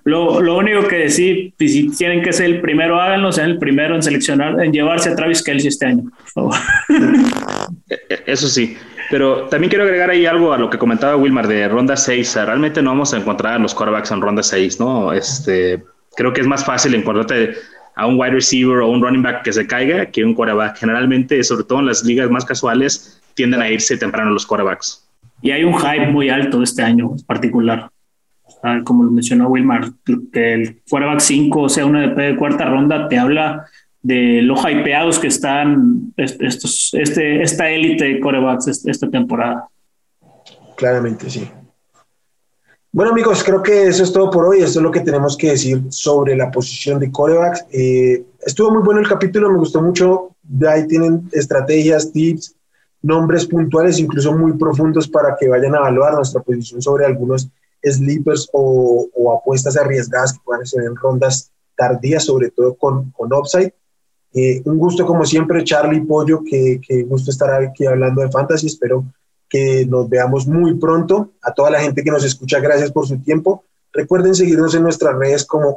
lo, 0.03 0.41
lo, 0.41 0.59
único 0.59 0.89
que 0.89 0.97
decir, 0.97 1.55
si 1.57 1.91
tienen 1.91 2.23
que 2.23 2.33
ser 2.33 2.47
el 2.47 2.61
primero, 2.61 3.01
háganlo, 3.01 3.31
sean 3.31 3.51
el 3.51 3.59
primero 3.59 3.95
en 3.95 4.03
seleccionar, 4.03 4.61
en 4.61 4.73
llevarse 4.73 5.11
a 5.11 5.15
Travis 5.15 5.45
Kelsey 5.45 5.69
este 5.69 5.87
año, 5.87 6.11
por 6.11 6.29
favor. 6.29 6.55
E, 7.89 7.95
e, 7.95 8.23
eso 8.27 8.49
sí, 8.49 8.77
pero 9.11 9.49
también 9.49 9.69
quiero 9.71 9.85
agregar 9.85 10.09
ahí 10.09 10.25
algo 10.25 10.53
a 10.53 10.59
lo 10.59 10.71
que 10.71 10.79
comentaba 10.79 11.17
Wilmar 11.17 11.49
de 11.49 11.69
ronda 11.69 11.97
6. 11.97 12.37
Realmente 12.47 12.81
no 12.81 12.91
vamos 12.91 13.13
a 13.13 13.19
encontrar 13.19 13.55
a 13.55 13.59
los 13.59 13.75
quarterbacks 13.75 14.13
en 14.13 14.21
ronda 14.21 14.43
6, 14.43 14.79
¿no? 14.79 15.13
Este, 15.13 15.83
creo 16.17 16.33
que 16.33 16.41
es 16.41 16.47
más 16.47 16.65
fácil 16.65 16.95
encontrarte 16.95 17.55
a 17.97 18.07
un 18.07 18.19
wide 18.19 18.31
receiver 18.31 18.79
o 18.79 18.89
un 18.89 19.03
running 19.03 19.23
back 19.23 19.43
que 19.43 19.53
se 19.53 19.67
caiga 19.67 20.07
que 20.07 20.25
un 20.25 20.33
quarterback. 20.33 20.79
Generalmente, 20.79 21.43
sobre 21.43 21.65
todo 21.65 21.81
en 21.81 21.87
las 21.87 22.05
ligas 22.05 22.31
más 22.31 22.45
casuales, 22.45 23.21
tienden 23.35 23.61
a 23.61 23.69
irse 23.69 23.97
temprano 23.97 24.31
los 24.31 24.47
quarterbacks. 24.47 25.05
Y 25.43 25.51
hay 25.51 25.65
un 25.65 25.75
hype 25.75 26.07
muy 26.07 26.29
alto 26.29 26.63
este 26.63 26.83
año 26.83 27.11
en 27.19 27.25
particular. 27.27 27.91
como 28.85 29.03
lo 29.03 29.11
mencionó 29.11 29.49
Wilmar, 29.49 29.91
que 30.33 30.55
el 30.55 30.83
quarterback 30.89 31.21
5, 31.21 31.63
o 31.63 31.69
sea, 31.69 31.85
una 31.85 32.07
de 32.07 32.37
cuarta 32.37 32.67
ronda, 32.67 33.09
te 33.09 33.19
habla 33.19 33.67
de 34.03 34.41
lo 34.43 34.57
hypeados 34.57 35.19
que 35.19 35.27
están 35.27 36.13
estos, 36.17 36.91
este, 36.95 37.43
esta 37.43 37.69
élite 37.69 38.05
de 38.05 38.21
quarterbacks 38.21 38.87
esta 38.87 39.11
temporada. 39.11 39.69
Claramente, 40.77 41.29
sí. 41.29 41.51
Bueno, 42.93 43.13
amigos, 43.13 43.45
creo 43.45 43.63
que 43.63 43.87
eso 43.87 44.03
es 44.03 44.13
todo 44.13 44.31
por 44.31 44.47
hoy. 44.47 44.63
Esto 44.63 44.81
es 44.81 44.83
lo 44.83 44.91
que 44.91 45.01
tenemos 45.01 45.37
que 45.37 45.51
decir 45.51 45.81
sobre 45.91 46.35
la 46.35 46.51
posición 46.51 46.99
de 46.99 47.13
corebacks. 47.13 47.65
Eh, 47.71 48.25
estuvo 48.45 48.73
muy 48.73 48.83
bueno 48.83 49.01
el 49.01 49.09
capítulo, 49.09 49.49
me 49.51 49.59
gustó 49.59 49.81
mucho. 49.81 50.35
Ahí 50.67 50.89
tienen 50.89 51.29
estrategias, 51.31 52.11
tips, 52.11 52.57
nombres 53.03 53.47
puntuales, 53.47 54.01
incluso 54.01 54.37
muy 54.37 54.55
profundos, 54.55 55.07
para 55.07 55.37
que 55.39 55.49
vayan 55.49 55.75
a 55.77 55.79
evaluar 55.79 56.15
nuestra 56.15 56.43
posición 56.43 56.83
sobre 56.83 57.07
algunos 57.07 57.49
sleepers 57.83 58.49
o, 58.53 59.09
apuestas 59.39 59.77
arriesgadas 59.77 60.33
que 60.33 60.41
puedan 60.45 60.67
ser 60.67 60.83
en 60.83 60.97
rondas 60.97 61.53
tardías, 61.77 62.25
sobre 62.25 62.51
todo 62.51 62.75
con, 62.75 63.13
con 63.13 63.33
upside. 63.33 63.73
Eh, 64.33 64.63
un 64.65 64.79
gusto 64.79 65.05
como 65.05 65.25
siempre, 65.25 65.65
Charlie 65.65 66.03
Pollo, 66.03 66.43
que, 66.45 66.81
que, 66.87 67.03
gusto 67.03 67.31
estar 67.31 67.63
aquí 67.63 67.87
hablando 67.87 68.23
de 68.23 68.31
fantasy. 68.31 68.67
Espero 68.67 69.05
que 69.49 69.85
nos 69.87 70.09
veamos 70.09 70.47
muy 70.47 70.75
pronto. 70.75 71.33
A 71.43 71.53
toda 71.53 71.71
la 71.71 71.81
gente 71.81 72.03
que 72.03 72.11
nos 72.11 72.25
escucha, 72.25 72.61
gracias 72.61 72.93
por 72.93 73.07
su 73.07 73.19
tiempo. 73.21 73.65
Recuerden 73.93 74.35
seguirnos 74.35 74.75
en 74.75 74.85
nuestras 74.85 75.17
redes 75.17 75.45
como 75.45 75.77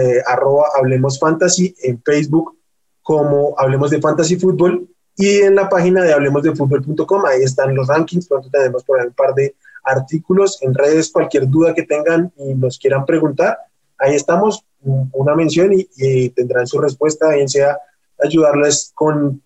eh, 0.00 0.20
arroba 0.26 0.66
Hablemos 0.76 1.18
Fantasy, 1.20 1.74
en 1.82 2.02
Facebook 2.02 2.56
como 3.02 3.54
Hablemos 3.58 3.90
de 3.90 4.00
Fantasy 4.00 4.36
Fútbol 4.36 4.88
y 5.16 5.38
en 5.40 5.54
la 5.54 5.68
página 5.68 6.02
de 6.02 6.12
hablemosdefutbol.com, 6.12 7.26
ahí 7.26 7.42
están 7.42 7.74
los 7.74 7.88
rankings, 7.88 8.26
pronto 8.28 8.48
tenemos 8.50 8.82
por 8.84 9.00
ahí 9.00 9.06
un 9.06 9.12
par 9.12 9.34
de 9.34 9.54
artículos 9.84 10.62
en 10.62 10.74
redes, 10.74 11.10
cualquier 11.10 11.48
duda 11.48 11.74
que 11.74 11.82
tengan 11.82 12.32
y 12.36 12.54
nos 12.54 12.78
quieran 12.78 13.04
preguntar, 13.04 13.58
ahí 13.98 14.14
estamos, 14.14 14.64
una 14.80 15.34
mención 15.34 15.70
y, 15.72 16.28
tendrán 16.30 16.66
su 16.66 16.80
respuesta, 16.80 17.28
bien 17.30 17.48
sea 17.48 17.78
ayudarles 18.24 18.92
con, 18.94 19.42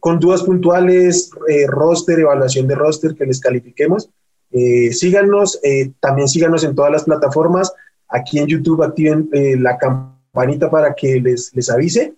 con 0.00 0.18
dudas 0.18 0.42
puntuales, 0.42 1.30
eh, 1.48 1.66
roster, 1.66 2.20
evaluación 2.20 2.66
de 2.66 2.74
roster, 2.74 3.14
que 3.14 3.26
les 3.26 3.40
califiquemos. 3.40 4.10
Eh, 4.50 4.92
síganos, 4.92 5.60
eh, 5.62 5.92
también 6.00 6.28
síganos 6.28 6.64
en 6.64 6.74
todas 6.74 6.92
las 6.92 7.04
plataformas. 7.04 7.72
Aquí 8.08 8.38
en 8.38 8.46
YouTube 8.46 8.82
activen 8.82 9.28
la 9.62 9.76
campanita 9.76 10.70
para 10.70 10.94
que 10.94 11.20
les, 11.20 11.54
les 11.54 11.68
avise 11.68 12.14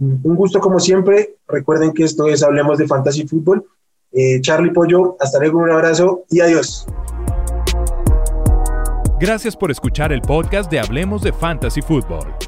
un 0.00 0.34
gusto 0.34 0.58
como 0.58 0.80
siempre. 0.80 1.36
Recuerden 1.46 1.92
que 1.92 2.04
esto 2.04 2.26
es 2.28 2.42
Hablemos 2.42 2.78
de 2.78 2.88
Fantasy 2.88 3.26
Fútbol 3.26 3.64
Charlie 4.40 4.72
Pollo, 4.72 5.16
hasta 5.20 5.38
luego, 5.38 5.58
un 5.58 5.70
abrazo 5.70 6.24
y 6.30 6.40
adiós. 6.40 6.86
Gracias 9.20 9.56
por 9.56 9.70
escuchar 9.72 10.12
el 10.12 10.20
podcast 10.20 10.70
de 10.70 10.78
Hablemos 10.78 11.22
de 11.22 11.32
Fantasy 11.32 11.82
Football. 11.82 12.47